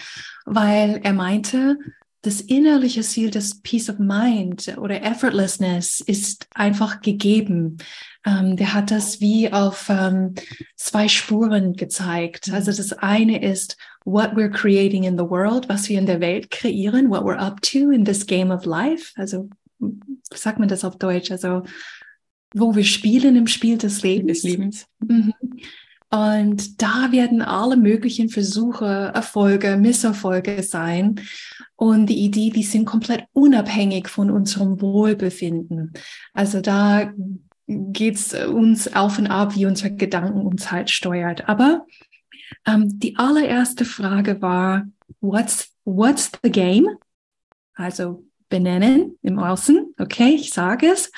[0.46, 1.78] weil er meinte,
[2.24, 7.80] das innerliche Ziel des Peace of Mind oder Effortlessness ist einfach gegeben.
[8.26, 10.34] Ähm, der hat das wie auf ähm,
[10.78, 12.50] zwei Spuren gezeigt.
[12.54, 16.50] Also das eine ist, what we're creating in the world, was wir in der Welt
[16.50, 19.12] kreieren, what we're up to in this game of life.
[19.18, 19.50] Also,
[20.34, 21.30] sagt man das auf Deutsch?
[21.30, 21.63] Also,
[22.54, 24.42] wo wir spielen im Spiel des Lebens.
[24.42, 24.88] Des Lebens.
[25.00, 25.34] Mhm.
[26.13, 31.19] Und da werden alle möglichen Versuche, Erfolge, Misserfolge sein.
[31.76, 35.91] Und die Idee, die sind komplett unabhängig von unserem Wohlbefinden.
[36.32, 37.12] Also da
[37.65, 41.49] geht es uns auf und ab, wie unsere Gedanken uns halt steuert.
[41.49, 41.88] Aber
[42.67, 44.86] ähm, die allererste Frage war,
[45.19, 46.89] what's, what's the game?
[47.73, 49.95] Also benennen im Außen.
[49.97, 51.12] Okay, ich sage es.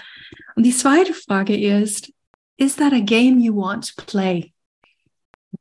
[0.55, 2.13] Und die zweite Frage ist,
[2.55, 4.54] is that a game you want to play?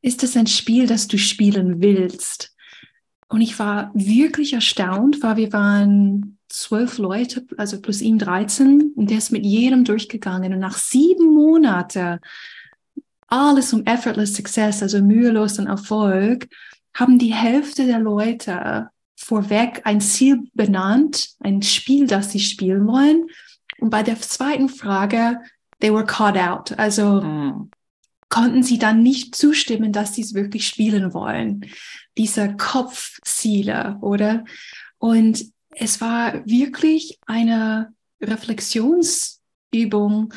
[0.05, 2.55] Ist es ein Spiel, das du spielen willst?
[3.29, 9.09] Und ich war wirklich erstaunt, weil wir waren zwölf Leute, also plus ihm 13, und
[9.09, 10.53] der ist mit jedem durchgegangen.
[10.53, 12.19] Und nach sieben Monaten,
[13.29, 16.49] alles um effortless success, also mühelos und Erfolg,
[16.93, 23.25] haben die Hälfte der Leute vorweg ein Ziel benannt, ein Spiel, das sie spielen wollen.
[23.79, 25.41] Und bei der zweiten Frage,
[25.81, 26.79] they were caught out.
[26.79, 27.71] Also mhm.
[28.35, 31.71] Konnten sie dann nicht zustimmen, dass sie es wirklich spielen wollen.
[32.19, 34.45] Diese Kopfziele, oder?
[34.99, 40.35] Und es war wirklich eine Reflexionsübung,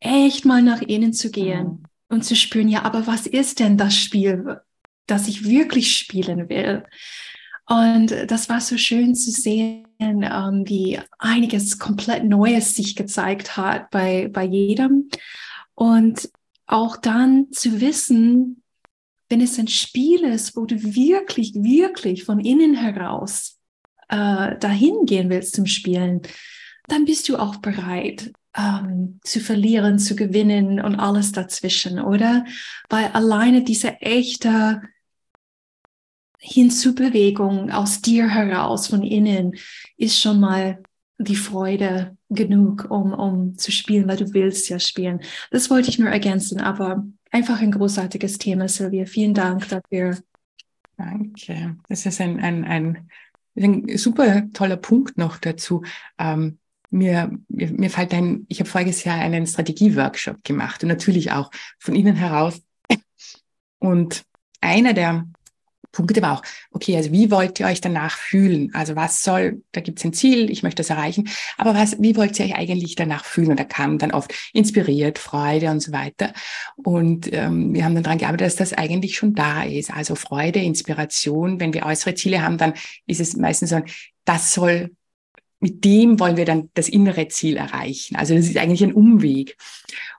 [0.00, 1.84] echt mal nach innen zu gehen mhm.
[2.08, 4.58] und zu spüren, ja, aber was ist denn das Spiel,
[5.06, 6.82] das ich wirklich spielen will?
[7.68, 13.90] Und das war so schön zu sehen, ähm, wie einiges komplett Neues sich gezeigt hat
[13.90, 15.10] bei, bei jedem.
[15.74, 16.28] Und
[16.66, 18.62] auch dann zu wissen,
[19.28, 23.58] wenn es ein Spiel ist, wo du wirklich, wirklich von innen heraus
[24.08, 26.22] äh, dahin gehen willst zum Spielen,
[26.88, 32.44] dann bist du auch bereit ähm, zu verlieren, zu gewinnen und alles dazwischen, oder?
[32.88, 34.82] Weil alleine diese echte
[36.38, 39.56] Hinzubewegung aus dir heraus, von innen,
[39.96, 40.82] ist schon mal
[41.18, 45.20] die Freude genug, um, um zu spielen, weil du willst ja spielen.
[45.50, 49.06] Das wollte ich nur ergänzen, aber einfach ein großartiges Thema, Silvia.
[49.06, 50.18] Vielen Dank dafür.
[50.96, 51.76] Danke.
[51.88, 53.08] Das ist ein, ein, ein
[53.56, 55.82] ein super toller Punkt noch dazu.
[56.18, 56.58] Ähm,
[56.90, 61.50] mir, mir, mir fällt ein, ich habe voriges Jahr einen Strategieworkshop gemacht und natürlich auch
[61.78, 62.62] von innen heraus.
[63.78, 64.22] Und
[64.60, 65.26] einer der
[65.96, 68.70] Punkte war auch, okay, also wie wollt ihr euch danach fühlen?
[68.74, 72.16] Also was soll, da gibt es ein Ziel, ich möchte das erreichen, aber was, wie
[72.16, 73.50] wollt ihr euch eigentlich danach fühlen?
[73.50, 76.34] Und da kam dann oft inspiriert, Freude und so weiter.
[76.76, 79.90] Und ähm, wir haben dann daran gearbeitet, dass das eigentlich schon da ist.
[79.90, 82.74] Also Freude, Inspiration, wenn wir äußere Ziele haben, dann
[83.06, 83.80] ist es meistens so,
[84.24, 84.90] das soll
[85.60, 88.16] mit dem wollen wir dann das innere Ziel erreichen.
[88.16, 89.56] Also das ist eigentlich ein Umweg.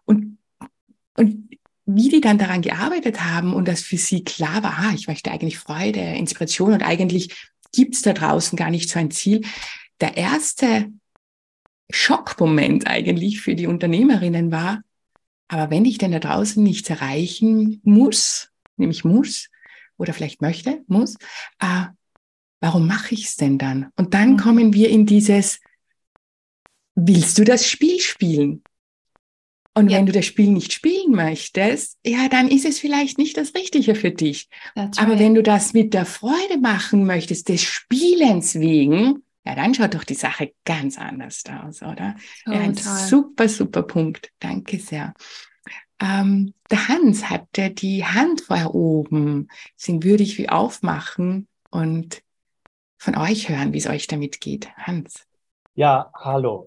[0.06, 0.40] Und,
[1.16, 1.47] und
[1.88, 5.32] wie die dann daran gearbeitet haben und dass für sie klar war, ah, ich möchte
[5.32, 9.42] eigentlich Freude, Inspiration und eigentlich gibt's da draußen gar nicht so ein Ziel.
[10.02, 10.92] Der erste
[11.90, 14.82] Schockmoment eigentlich für die Unternehmerinnen war,
[15.48, 19.50] aber wenn ich denn da draußen nichts erreichen muss, nämlich muss,
[19.98, 21.16] oder vielleicht möchte, muss,
[21.60, 21.86] äh,
[22.60, 23.92] warum mache ich es denn dann?
[23.96, 24.38] Und dann mhm.
[24.38, 25.62] kommen wir in dieses,
[26.96, 28.62] willst du das Spiel spielen?
[29.78, 29.98] Und ja.
[29.98, 33.94] wenn du das Spiel nicht spielen möchtest, ja, dann ist es vielleicht nicht das Richtige
[33.94, 34.50] für dich.
[34.74, 35.20] That's Aber right.
[35.20, 40.04] wenn du das mit der Freude machen möchtest, des Spielens wegen, ja, dann schaut doch
[40.04, 42.16] die Sache ganz anders aus, oder?
[42.48, 44.32] Oh, ja, ein super, super Punkt.
[44.40, 45.14] Danke sehr.
[46.02, 49.48] Ähm, der Hans hat ja die Hand vorher oben.
[49.88, 52.24] Den würde ich wie aufmachen und
[52.98, 54.76] von euch hören, wie es euch damit geht.
[54.76, 55.28] Hans.
[55.76, 56.64] Ja, hallo.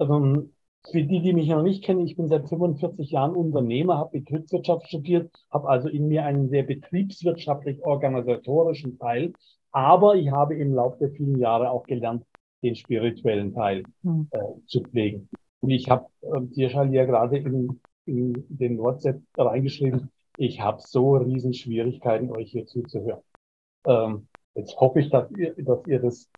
[0.00, 0.50] Ähm,
[0.90, 4.88] für die, die mich noch nicht kennen, ich bin seit 45 Jahren Unternehmer, habe Betriebswirtschaft
[4.88, 9.34] studiert, habe also in mir einen sehr betriebswirtschaftlich-organisatorischen Teil,
[9.72, 12.24] aber ich habe im Laufe der vielen Jahre auch gelernt,
[12.62, 14.28] den spirituellen Teil hm.
[14.30, 15.28] äh, zu pflegen.
[15.60, 20.80] Und ich habe äh, dir schon ja gerade in, in den WhatsApp reingeschrieben, ich habe
[20.80, 23.22] so riesen Schwierigkeiten, euch hier zuzuhören.
[23.86, 26.28] Ähm, jetzt hoffe ich, dass ihr, dass ihr das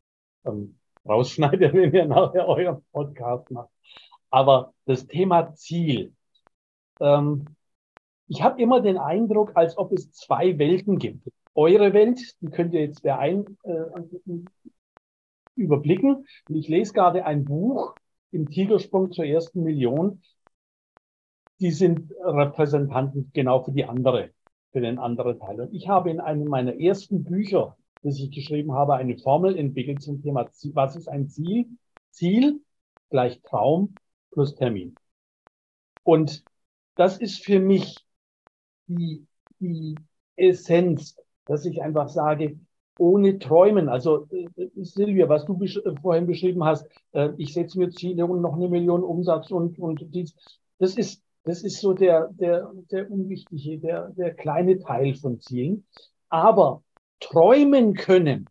[0.45, 3.71] ähm, rausschneidet, wenn ihr nachher euren Podcast macht.
[4.31, 6.15] Aber das Thema Ziel.
[7.01, 7.47] Ähm,
[8.27, 11.29] ich habe immer den Eindruck, als ob es zwei Welten gibt.
[11.55, 13.85] Eure Welt, die könnt ihr jetzt der ein, äh,
[15.57, 16.27] überblicken.
[16.49, 17.95] Und ich lese gerade ein Buch
[18.31, 20.23] im Tigersprung zur ersten Million.
[21.61, 24.31] Die sind Repräsentanten genau für die andere,
[24.73, 25.61] für den anderen Teil.
[25.63, 30.03] Und ich habe in einem meiner ersten Bücher, das ich geschrieben habe, eine Formel entwickelt
[30.03, 31.67] zum Thema, was ist ein Ziel?
[32.11, 32.61] Ziel
[33.11, 33.95] gleich Traum
[34.39, 34.95] plus Termin.
[36.05, 36.45] Und
[36.95, 37.97] das ist für mich
[38.87, 39.27] die,
[39.59, 39.97] die
[40.37, 42.57] Essenz, dass ich einfach sage,
[42.99, 47.81] ohne Träumen, also äh, Silvia, was du besch äh, vorhin beschrieben hast, äh, ich setze
[47.81, 50.37] mir Ziele und noch eine Million Umsatz und, und dies,
[50.79, 55.85] das ist, das ist so der, der, der unwichtige, der, der kleine Teil von Zielen.
[56.29, 56.85] Aber
[57.19, 58.49] träumen können,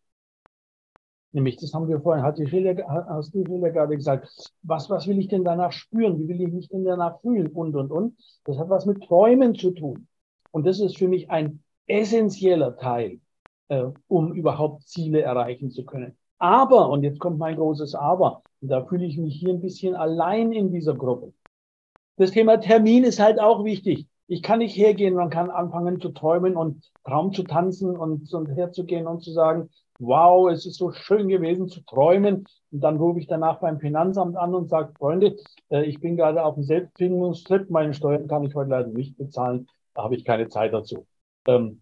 [1.37, 4.27] Nämlich, das haben wir vorhin, hat die Schiller, hast du Schiller gerade gesagt,
[4.63, 6.17] was, was will ich denn danach spüren?
[6.17, 7.45] Wie will ich mich denn danach fühlen?
[7.49, 8.17] Und, und, und.
[8.45, 10.07] Das hat was mit Träumen zu tun.
[10.49, 13.19] Und das ist für mich ein essentieller Teil,
[13.67, 16.17] äh, um überhaupt Ziele erreichen zu können.
[16.39, 19.93] Aber, und jetzt kommt mein großes Aber, und da fühle ich mich hier ein bisschen
[19.93, 21.33] allein in dieser Gruppe.
[22.15, 24.07] Das Thema Termin ist halt auch wichtig.
[24.25, 28.47] Ich kann nicht hergehen, man kann anfangen zu träumen und Traum zu tanzen und, und
[28.47, 32.45] herzugehen und zu sagen, wow, es ist so schön gewesen zu träumen.
[32.71, 35.37] Und dann rufe ich danach beim Finanzamt an und sage, Freunde,
[35.69, 39.67] äh, ich bin gerade auf dem Selbstfindungstrip, meine Steuern kann ich heute leider nicht bezahlen,
[39.93, 41.05] da habe ich keine Zeit dazu.
[41.47, 41.81] Ähm,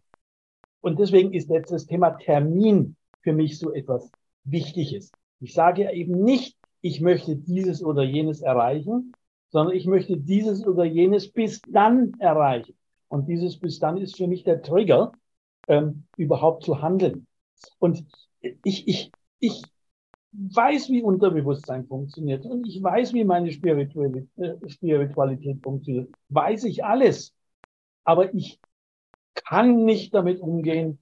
[0.82, 4.12] und deswegen ist jetzt das Thema Termin für mich so etwas
[4.44, 5.12] Wichtiges.
[5.40, 9.14] Ich sage eben nicht, ich möchte dieses oder jenes erreichen,
[9.50, 12.76] sondern ich möchte dieses oder jenes bis dann erreichen.
[13.08, 15.12] Und dieses bis dann ist für mich der Trigger,
[15.68, 17.26] ähm, überhaupt zu handeln.
[17.80, 18.06] Und
[18.64, 19.64] ich, ich, ich
[20.32, 26.10] weiß, wie Unterbewusstsein funktioniert und ich weiß, wie meine Spiritualität, äh, Spiritualität funktioniert.
[26.30, 27.34] Weiß ich alles.
[28.04, 28.60] Aber ich
[29.34, 31.00] kann nicht damit umgehen,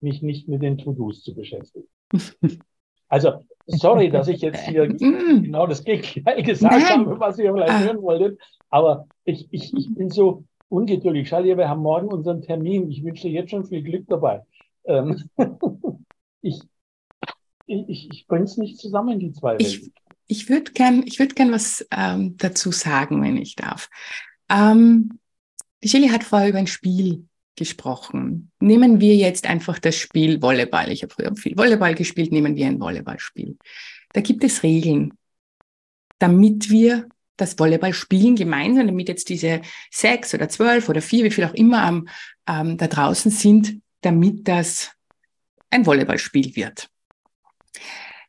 [0.00, 1.88] mich nicht mit den To-Dos zu beschäftigen.
[3.08, 5.42] Also, sorry, dass ich jetzt hier mm.
[5.42, 7.06] genau das Gegenteil gesagt Nein.
[7.06, 7.80] habe, was ihr vielleicht ah.
[7.80, 8.40] hören wolltet.
[8.70, 11.28] Aber ich, ich, ich bin so ungeduldig.
[11.28, 12.90] Schau dir, wir haben morgen unseren Termin.
[12.90, 14.40] Ich wünsche dir jetzt schon viel Glück dabei.
[16.42, 16.60] Ich,
[17.66, 19.66] ich, ich bringe es nicht zusammen, die zwei Welten.
[19.66, 19.92] Ich,
[20.26, 23.88] ich würde gern, ich würd gern was ähm, dazu sagen, wenn ich darf.
[24.50, 25.18] Ähm,
[25.82, 27.26] die Shelley hat vorher über ein Spiel
[27.56, 28.50] gesprochen.
[28.60, 30.90] Nehmen wir jetzt einfach das Spiel Volleyball.
[30.90, 33.56] Ich habe früher viel Volleyball gespielt, nehmen wir ein Volleyballspiel.
[34.12, 35.14] Da gibt es Regeln,
[36.18, 41.30] damit wir das Volleyball spielen gemeinsam, damit jetzt diese sechs oder zwölf oder vier, wie
[41.30, 42.08] viel auch immer ähm,
[42.46, 44.92] ähm, da draußen sind, damit das
[45.72, 46.88] ein Volleyballspiel wird.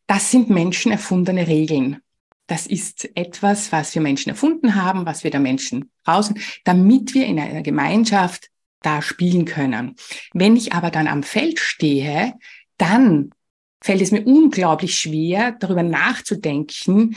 [0.07, 2.01] Das sind menschenerfundene Regeln.
[2.47, 7.25] Das ist etwas, was wir Menschen erfunden haben, was wir der Menschen draußen, damit wir
[7.25, 8.49] in einer Gemeinschaft
[8.81, 9.95] da spielen können.
[10.33, 12.33] Wenn ich aber dann am Feld stehe,
[12.77, 13.31] dann
[13.81, 17.15] fällt es mir unglaublich schwer, darüber nachzudenken,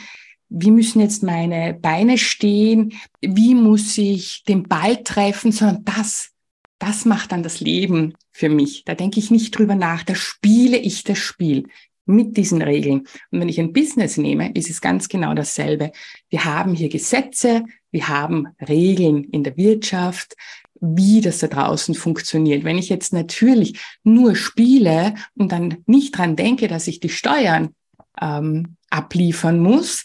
[0.48, 6.30] wie müssen jetzt meine Beine stehen, wie muss ich den Ball treffen, sondern das
[6.78, 8.84] das macht dann das Leben für mich.
[8.84, 11.68] Da denke ich nicht drüber nach, da spiele ich das Spiel
[12.06, 13.00] mit diesen Regeln.
[13.30, 15.92] Und wenn ich ein Business nehme, ist es ganz genau dasselbe.
[16.30, 20.36] Wir haben hier Gesetze, wir haben Regeln in der Wirtschaft,
[20.80, 22.64] wie das da draußen funktioniert.
[22.64, 27.74] Wenn ich jetzt natürlich nur spiele und dann nicht dran denke, dass ich die Steuern
[28.20, 30.04] ähm, abliefern muss,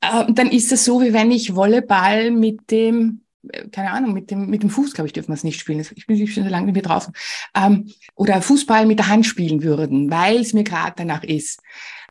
[0.00, 3.22] äh, dann ist es so, wie wenn ich Volleyball mit dem
[3.72, 5.84] keine Ahnung, mit dem, mit dem Fuß, glaube ich, dürfen wir es nicht spielen.
[5.94, 7.12] Ich bin schon so lange nicht mehr draußen.
[7.54, 11.60] Ähm, oder Fußball mit der Hand spielen würden, weil es mir gerade danach ist.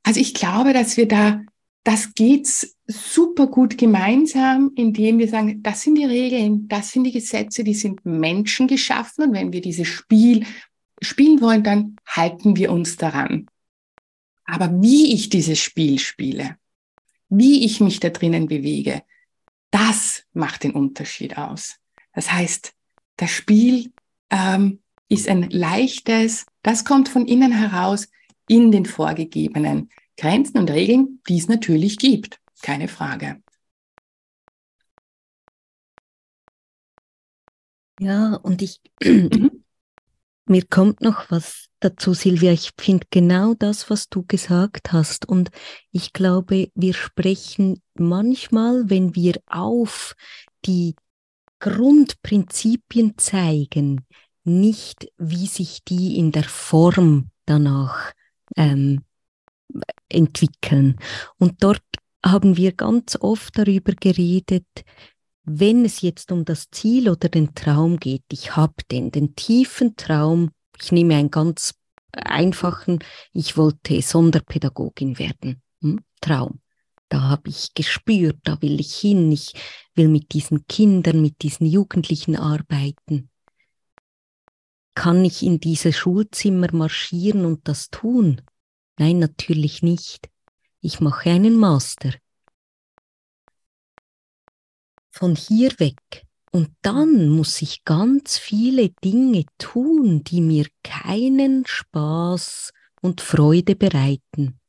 [0.03, 1.41] Also ich glaube, dass wir da,
[1.83, 7.11] das geht's super gut gemeinsam, indem wir sagen, das sind die Regeln, das sind die
[7.11, 10.45] Gesetze, die sind Menschen geschaffen und wenn wir dieses Spiel
[11.01, 13.47] spielen wollen, dann halten wir uns daran.
[14.45, 16.57] Aber wie ich dieses Spiel spiele,
[17.29, 19.03] wie ich mich da drinnen bewege,
[19.71, 21.77] das macht den Unterschied aus.
[22.13, 22.73] Das heißt,
[23.17, 23.91] das Spiel
[24.29, 28.07] ähm, ist ein leichtes, das kommt von innen heraus
[28.47, 32.39] in den vorgegebenen Grenzen und Regeln, die es natürlich gibt.
[32.61, 33.41] Keine Frage.
[37.99, 39.58] Ja, und ich, mhm.
[40.49, 42.51] Mir kommt noch was dazu, Silvia.
[42.51, 45.27] Ich finde genau das, was du gesagt hast.
[45.27, 45.49] Und
[45.91, 50.15] ich glaube, wir sprechen manchmal, wenn wir auf
[50.65, 50.95] die
[51.59, 54.05] Grundprinzipien zeigen,
[54.43, 58.13] nicht, wie sich die in der Form danach
[58.55, 59.03] ähm,
[60.07, 60.97] entwickeln.
[61.37, 61.83] Und dort
[62.25, 64.65] haben wir ganz oft darüber geredet,
[65.51, 69.95] wenn es jetzt um das Ziel oder den Traum geht, ich habe den, den tiefen
[69.95, 71.73] Traum, ich nehme einen ganz
[72.11, 72.99] einfachen,
[73.33, 76.01] ich wollte Sonderpädagogin werden, hm?
[76.21, 76.61] Traum.
[77.07, 79.53] Da habe ich gespürt, da will ich hin, ich
[79.95, 83.31] will mit diesen Kindern, mit diesen Jugendlichen arbeiten.
[84.93, 88.41] Kann ich in diese Schulzimmer marschieren und das tun?
[88.99, 90.29] Nein, natürlich nicht.
[90.81, 92.13] Ich mache einen Master.
[95.19, 96.25] Von hier weg.
[96.49, 104.61] Und dann muss ich ganz viele Dinge tun, die mir keinen Spaß und Freude bereiten.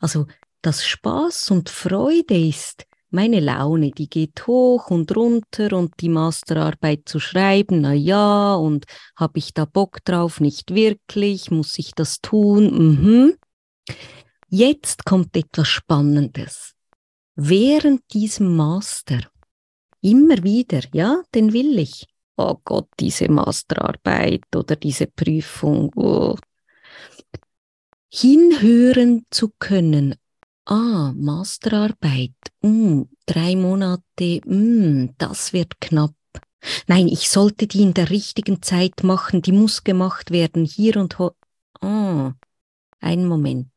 [0.00, 0.26] Also
[0.60, 7.08] das Spaß und Freude ist meine Laune, die geht hoch und runter und die Masterarbeit
[7.08, 8.84] zu schreiben, na ja, und
[9.16, 10.40] habe ich da Bock drauf?
[10.40, 12.98] Nicht wirklich, muss ich das tun?
[12.98, 13.36] Mhm.
[14.50, 16.74] Jetzt kommt etwas Spannendes.
[17.34, 19.20] Während diesem Master,
[20.04, 22.06] immer wieder, ja, den will ich.
[22.36, 25.92] Oh Gott, diese Masterarbeit oder diese Prüfung.
[25.96, 26.36] Oh.
[28.12, 30.14] Hinhören zu können,
[30.66, 36.14] ah, Masterarbeit, mm, drei Monate, mm, das wird knapp.
[36.86, 41.18] Nein, ich sollte die in der richtigen Zeit machen, die muss gemacht werden, hier und
[41.18, 41.32] ho.
[41.80, 42.34] Ah,
[43.00, 43.70] ein Moment.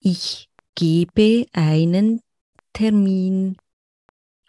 [0.00, 2.22] Ich gebe einen
[2.72, 3.56] Termin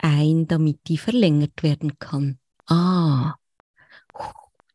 [0.03, 2.39] ein, damit die verlängert werden kann.
[2.67, 3.35] Ah,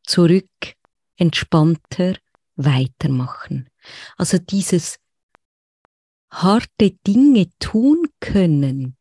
[0.02, 0.74] zurück,
[1.16, 2.16] entspannter,
[2.56, 3.68] weitermachen.
[4.16, 4.98] Also dieses
[6.30, 8.96] harte Dinge tun können,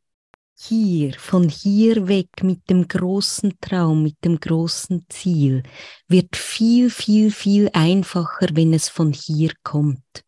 [0.58, 5.64] hier, von hier weg mit dem großen Traum, mit dem großen Ziel,
[6.08, 10.24] wird viel, viel, viel einfacher, wenn es von hier kommt.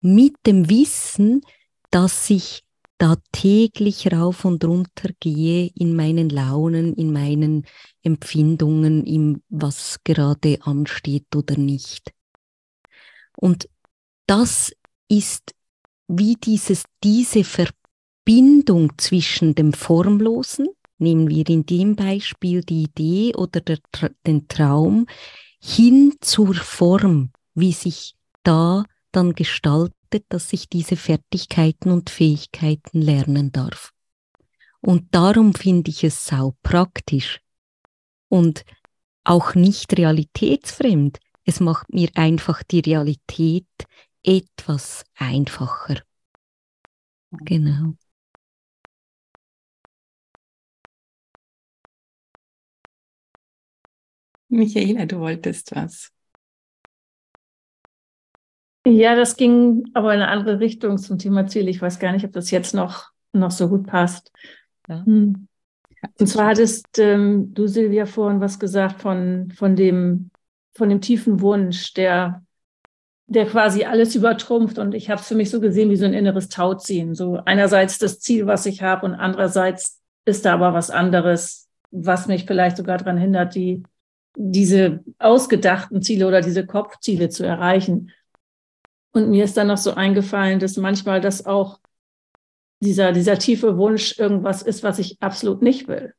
[0.00, 1.42] Mit dem Wissen,
[1.90, 2.65] dass ich
[2.98, 7.66] da täglich rauf und runter gehe in meinen Launen, in meinen
[8.02, 12.12] Empfindungen, im was gerade ansteht oder nicht.
[13.36, 13.68] Und
[14.26, 14.72] das
[15.08, 15.54] ist
[16.08, 20.68] wie dieses, diese Verbindung zwischen dem Formlosen,
[20.98, 23.78] nehmen wir in dem Beispiel die Idee oder der,
[24.26, 25.06] den Traum,
[25.60, 29.34] hin zur Form, wie sich da dann
[30.06, 33.92] gestaltet, dass ich diese Fertigkeiten und Fähigkeiten lernen darf.
[34.80, 37.40] Und darum finde ich es sau praktisch
[38.28, 38.64] und
[39.24, 41.18] auch nicht realitätsfremd.
[41.44, 43.66] Es macht mir einfach die Realität
[44.22, 46.02] etwas einfacher.
[47.30, 47.94] Genau.
[54.48, 56.15] Michaela, du wolltest was.
[58.88, 61.68] Ja, das ging aber in eine andere Richtung zum Thema Ziel.
[61.68, 64.32] Ich weiß gar nicht, ob das jetzt noch, noch so gut passt.
[64.88, 65.04] Ja.
[65.04, 65.48] Hm.
[66.20, 70.30] Und zwar hattest ähm, du, Silvia, vorhin was gesagt von, von, dem,
[70.74, 72.42] von dem tiefen Wunsch, der
[73.28, 74.78] der quasi alles übertrumpft.
[74.78, 77.14] Und ich habe es für mich so gesehen wie so ein inneres Tauziehen.
[77.14, 82.28] So einerseits das Ziel, was ich habe, und andererseits ist da aber was anderes, was
[82.28, 83.82] mich vielleicht sogar daran hindert, die,
[84.36, 88.12] diese ausgedachten Ziele oder diese Kopfziele zu erreichen.
[89.16, 91.80] Und mir ist dann noch so eingefallen, dass manchmal das auch
[92.80, 96.12] dieser, dieser tiefe Wunsch irgendwas ist, was ich absolut nicht will.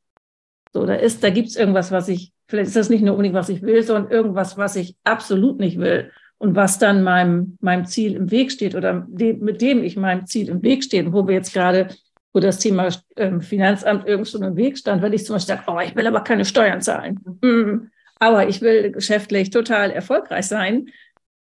[0.72, 3.36] So, da ist, da gibt es irgendwas, was ich, vielleicht ist das nicht nur unbedingt,
[3.36, 7.86] was ich will, sondern irgendwas, was ich absolut nicht will und was dann meinem, meinem
[7.86, 11.28] Ziel im Weg steht oder dem, mit dem ich meinem Ziel im Weg stehe, wo
[11.28, 11.86] wir jetzt gerade,
[12.32, 15.78] wo das Thema ähm, Finanzamt irgendwo im Weg stand, wenn ich zum Beispiel sage, oh,
[15.78, 20.88] ich will aber keine Steuern zahlen, mm, aber ich will geschäftlich total erfolgreich sein,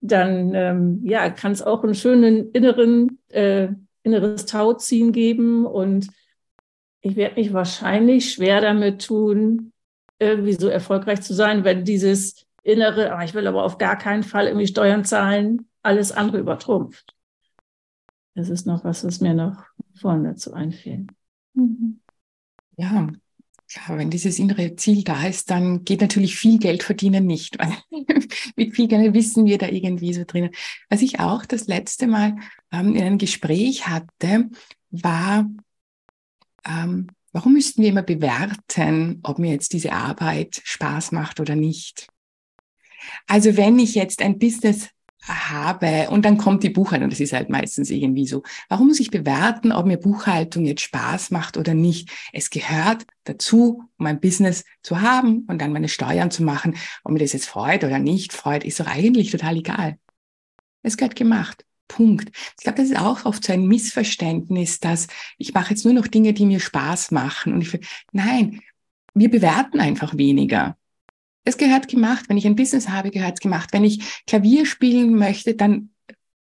[0.00, 3.68] dann ähm, ja, kann es auch einen schönen inneren, äh,
[4.02, 6.08] inneres Tauziehen geben und
[7.02, 9.72] ich werde mich wahrscheinlich schwer damit tun,
[10.18, 14.22] irgendwie so erfolgreich zu sein, wenn dieses innere, ah, ich will aber auf gar keinen
[14.22, 17.14] Fall irgendwie Steuern zahlen, alles andere übertrumpft.
[18.34, 21.10] Das ist noch was, was mir noch vorne dazu einfällt.
[21.54, 22.00] Mhm.
[22.76, 23.08] Ja,
[23.70, 27.72] ja, wenn dieses innere Ziel da ist, dann geht natürlich viel Geld verdienen nicht, weil
[28.56, 30.50] mit viel Geld wissen wir da irgendwie so drinnen.
[30.88, 32.36] Was ich auch das letzte Mal
[32.72, 34.50] ähm, in einem Gespräch hatte,
[34.90, 35.48] war,
[36.66, 42.08] ähm, warum müssten wir immer bewerten, ob mir jetzt diese Arbeit Spaß macht oder nicht?
[43.28, 44.88] Also wenn ich jetzt ein Business
[45.22, 48.42] habe und dann kommt die Buchhaltung, das ist halt meistens irgendwie so.
[48.68, 52.10] Warum muss ich bewerten, ob mir Buchhaltung jetzt Spaß macht oder nicht?
[52.32, 56.76] Es gehört dazu, um ein Business zu haben und dann meine Steuern zu machen.
[57.04, 59.98] Ob mir das jetzt freut oder nicht freut, ist doch eigentlich total egal.
[60.82, 61.64] Es gehört gemacht.
[61.88, 62.30] Punkt.
[62.56, 65.08] Ich glaube, das ist auch oft so ein Missverständnis, dass
[65.38, 67.52] ich mache jetzt nur noch Dinge, die mir Spaß machen.
[67.52, 67.78] Und ich
[68.12, 68.60] nein,
[69.12, 70.76] wir bewerten einfach weniger.
[71.44, 72.26] Es gehört gemacht.
[72.28, 73.70] Wenn ich ein Business habe, gehört es gemacht.
[73.72, 75.90] Wenn ich Klavier spielen möchte, dann,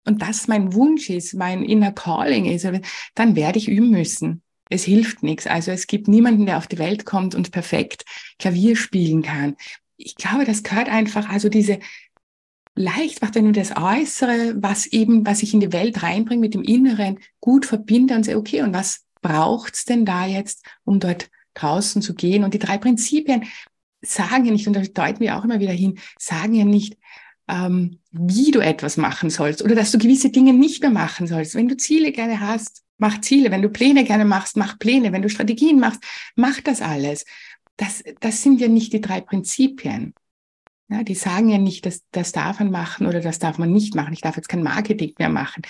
[0.06, 2.66] und das mein Wunsch ist, mein inner Calling ist,
[3.14, 4.42] dann werde ich üben müssen.
[4.70, 5.46] Es hilft nichts.
[5.46, 8.04] Also es gibt niemanden, der auf die Welt kommt und perfekt
[8.38, 9.56] Klavier spielen kann.
[9.96, 11.78] Ich glaube, das gehört einfach, also diese
[12.74, 16.54] leicht macht, wenn du das Äußere, was eben, was ich in die Welt reinbringe, mit
[16.54, 21.28] dem Inneren gut verbinde und sage, okay, und was braucht's denn da jetzt, um dort
[21.54, 22.44] draußen zu gehen?
[22.44, 23.44] Und die drei Prinzipien,
[24.00, 26.96] sagen ja nicht, und da deuten wir auch immer wieder hin, sagen ja nicht,
[27.48, 31.54] ähm, wie du etwas machen sollst oder dass du gewisse Dinge nicht mehr machen sollst.
[31.54, 33.50] Wenn du Ziele gerne hast, mach Ziele.
[33.50, 35.12] Wenn du Pläne gerne machst, mach Pläne.
[35.12, 36.02] Wenn du Strategien machst,
[36.36, 37.24] mach das alles.
[37.76, 40.14] Das, das sind ja nicht die drei Prinzipien.
[40.90, 43.94] Ja, die sagen ja nicht, dass das darf man machen oder das darf man nicht
[43.94, 44.14] machen.
[44.14, 45.62] Ich darf jetzt kein Marketing mehr machen.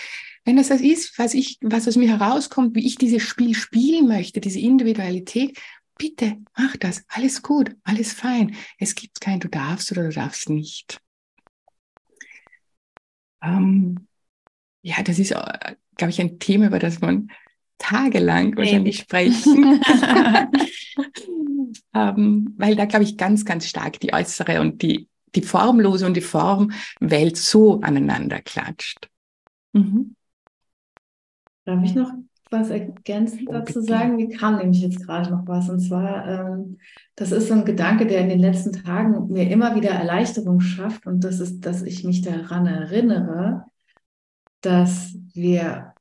[0.45, 4.07] Wenn das das ist, was ich, was aus mir herauskommt, wie ich dieses Spiel spielen
[4.07, 5.59] möchte, diese Individualität,
[5.99, 8.55] bitte mach das, alles gut, alles fein.
[8.78, 11.01] Es gibt kein du darfst oder du darfst nicht.
[13.42, 14.07] Ähm,
[14.82, 17.30] ja, das ist, äh, glaube ich, ein Thema, über das man
[17.78, 19.80] tagelang wahrscheinlich sprechen
[21.94, 26.14] ähm, weil da, glaube ich, ganz, ganz stark die äußere und die, die formlose und
[26.14, 29.09] die Formwelt so aneinander klatscht.
[29.72, 30.14] Mhm.
[31.64, 32.12] Darf ich noch
[32.51, 34.16] was ergänzend dazu sagen.
[34.16, 35.68] Mir kam nämlich jetzt gerade noch was.
[35.68, 36.78] Und zwar, ähm,
[37.16, 41.07] das ist so ein Gedanke, der in den letzten Tagen mir immer wieder Erleichterung schafft.
[41.07, 43.64] Und das ist, dass ich mich daran erinnere,
[44.61, 45.94] dass wir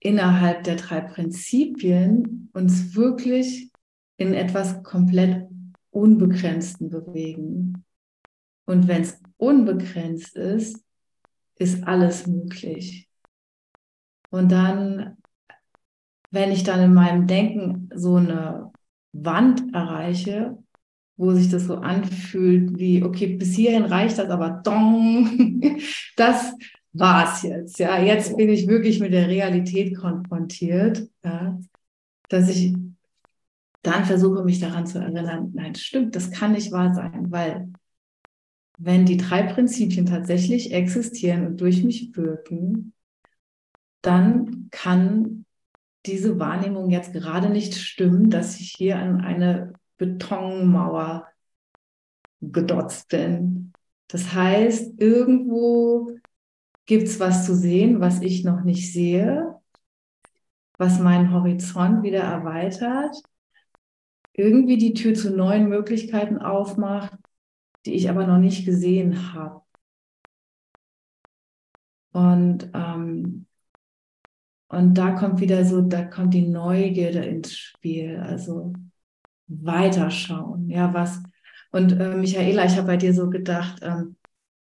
[0.00, 3.70] innerhalb der drei Prinzipien uns wirklich
[4.16, 5.48] in etwas komplett
[5.90, 7.84] Unbegrenzten bewegen.
[8.66, 10.84] Und wenn es unbegrenzt ist,
[11.58, 13.08] ist alles möglich.
[14.30, 15.16] Und dann
[16.36, 18.70] wenn ich dann in meinem Denken so eine
[19.12, 20.58] Wand erreiche,
[21.16, 25.80] wo sich das so anfühlt wie, okay, bis hierhin reicht das, aber dong,
[26.16, 26.52] das
[26.92, 27.78] war's jetzt.
[27.78, 31.58] Ja, jetzt bin ich wirklich mit der Realität konfrontiert, ja,
[32.28, 32.74] dass ich
[33.80, 37.72] dann versuche, mich daran zu erinnern, nein, stimmt, das kann nicht wahr sein, weil
[38.78, 42.92] wenn die drei Prinzipien tatsächlich existieren und durch mich wirken,
[44.02, 45.45] dann kann
[46.06, 51.26] diese Wahrnehmung jetzt gerade nicht stimmen, dass ich hier an eine Betonmauer
[52.40, 53.72] gedotzt bin.
[54.08, 56.10] Das heißt, irgendwo
[56.84, 59.56] gibt es was zu sehen, was ich noch nicht sehe,
[60.78, 63.16] was meinen Horizont wieder erweitert,
[64.32, 67.18] irgendwie die Tür zu neuen Möglichkeiten aufmacht,
[67.86, 69.62] die ich aber noch nicht gesehen habe.
[72.12, 73.45] Und ähm,
[74.68, 78.72] und da kommt wieder so, da kommt die Neugierde ins Spiel, also
[79.46, 81.22] weiterschauen, ja, was.
[81.70, 84.16] Und äh, Michaela, ich habe bei dir so gedacht, ähm,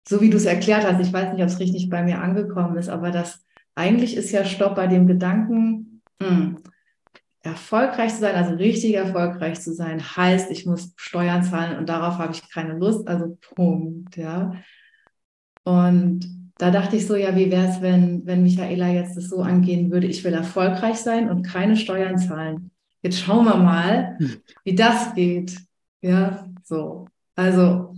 [0.07, 2.76] so wie du es erklärt hast, ich weiß nicht, ob es richtig bei mir angekommen
[2.76, 3.44] ist, aber das
[3.74, 6.62] eigentlich ist ja Stopp bei dem Gedanken, mh, hm,
[7.42, 12.18] erfolgreich zu sein, also richtig erfolgreich zu sein, heißt, ich muss Steuern zahlen und darauf
[12.18, 14.53] habe ich keine Lust, also Punkt, ja.
[15.64, 19.42] Und da dachte ich so, ja, wie wäre es, wenn, wenn Michaela jetzt das so
[19.42, 22.72] angehen würde, ich will erfolgreich sein und keine Steuern zahlen.
[23.00, 24.42] jetzt schauen wir mal, hm.
[24.64, 25.56] wie das geht.
[26.02, 27.06] Ja, so.
[27.36, 27.94] Also,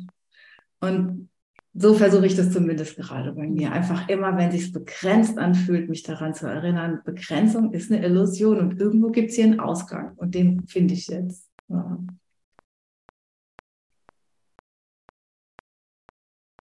[0.81, 1.31] und
[1.73, 3.73] so versuche ich das zumindest gerade bei mir.
[3.73, 8.79] Einfach immer, wenn sich begrenzt anfühlt, mich daran zu erinnern, Begrenzung ist eine Illusion und
[8.79, 11.49] irgendwo gibt es hier einen Ausgang und den finde ich jetzt.
[11.69, 11.99] Ja.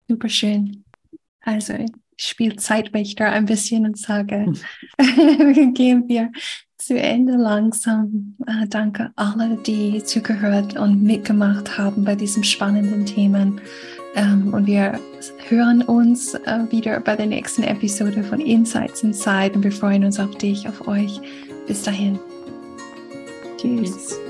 [0.07, 0.84] Super schön.
[1.45, 4.51] Also ich spiele Zeitwächter ein bisschen und sage,
[5.73, 6.31] gehen wir
[6.77, 8.35] zu Ende langsam.
[8.45, 13.61] Äh, danke alle, die zugehört und mitgemacht haben bei diesem spannenden Themen.
[14.15, 14.99] Ähm, und wir
[15.49, 20.19] hören uns äh, wieder bei der nächsten Episode von Insights Inside und wir freuen uns
[20.19, 21.19] auf dich, auf euch.
[21.67, 22.19] Bis dahin.
[23.57, 23.91] Tschüss.
[23.91, 24.24] Tschüss.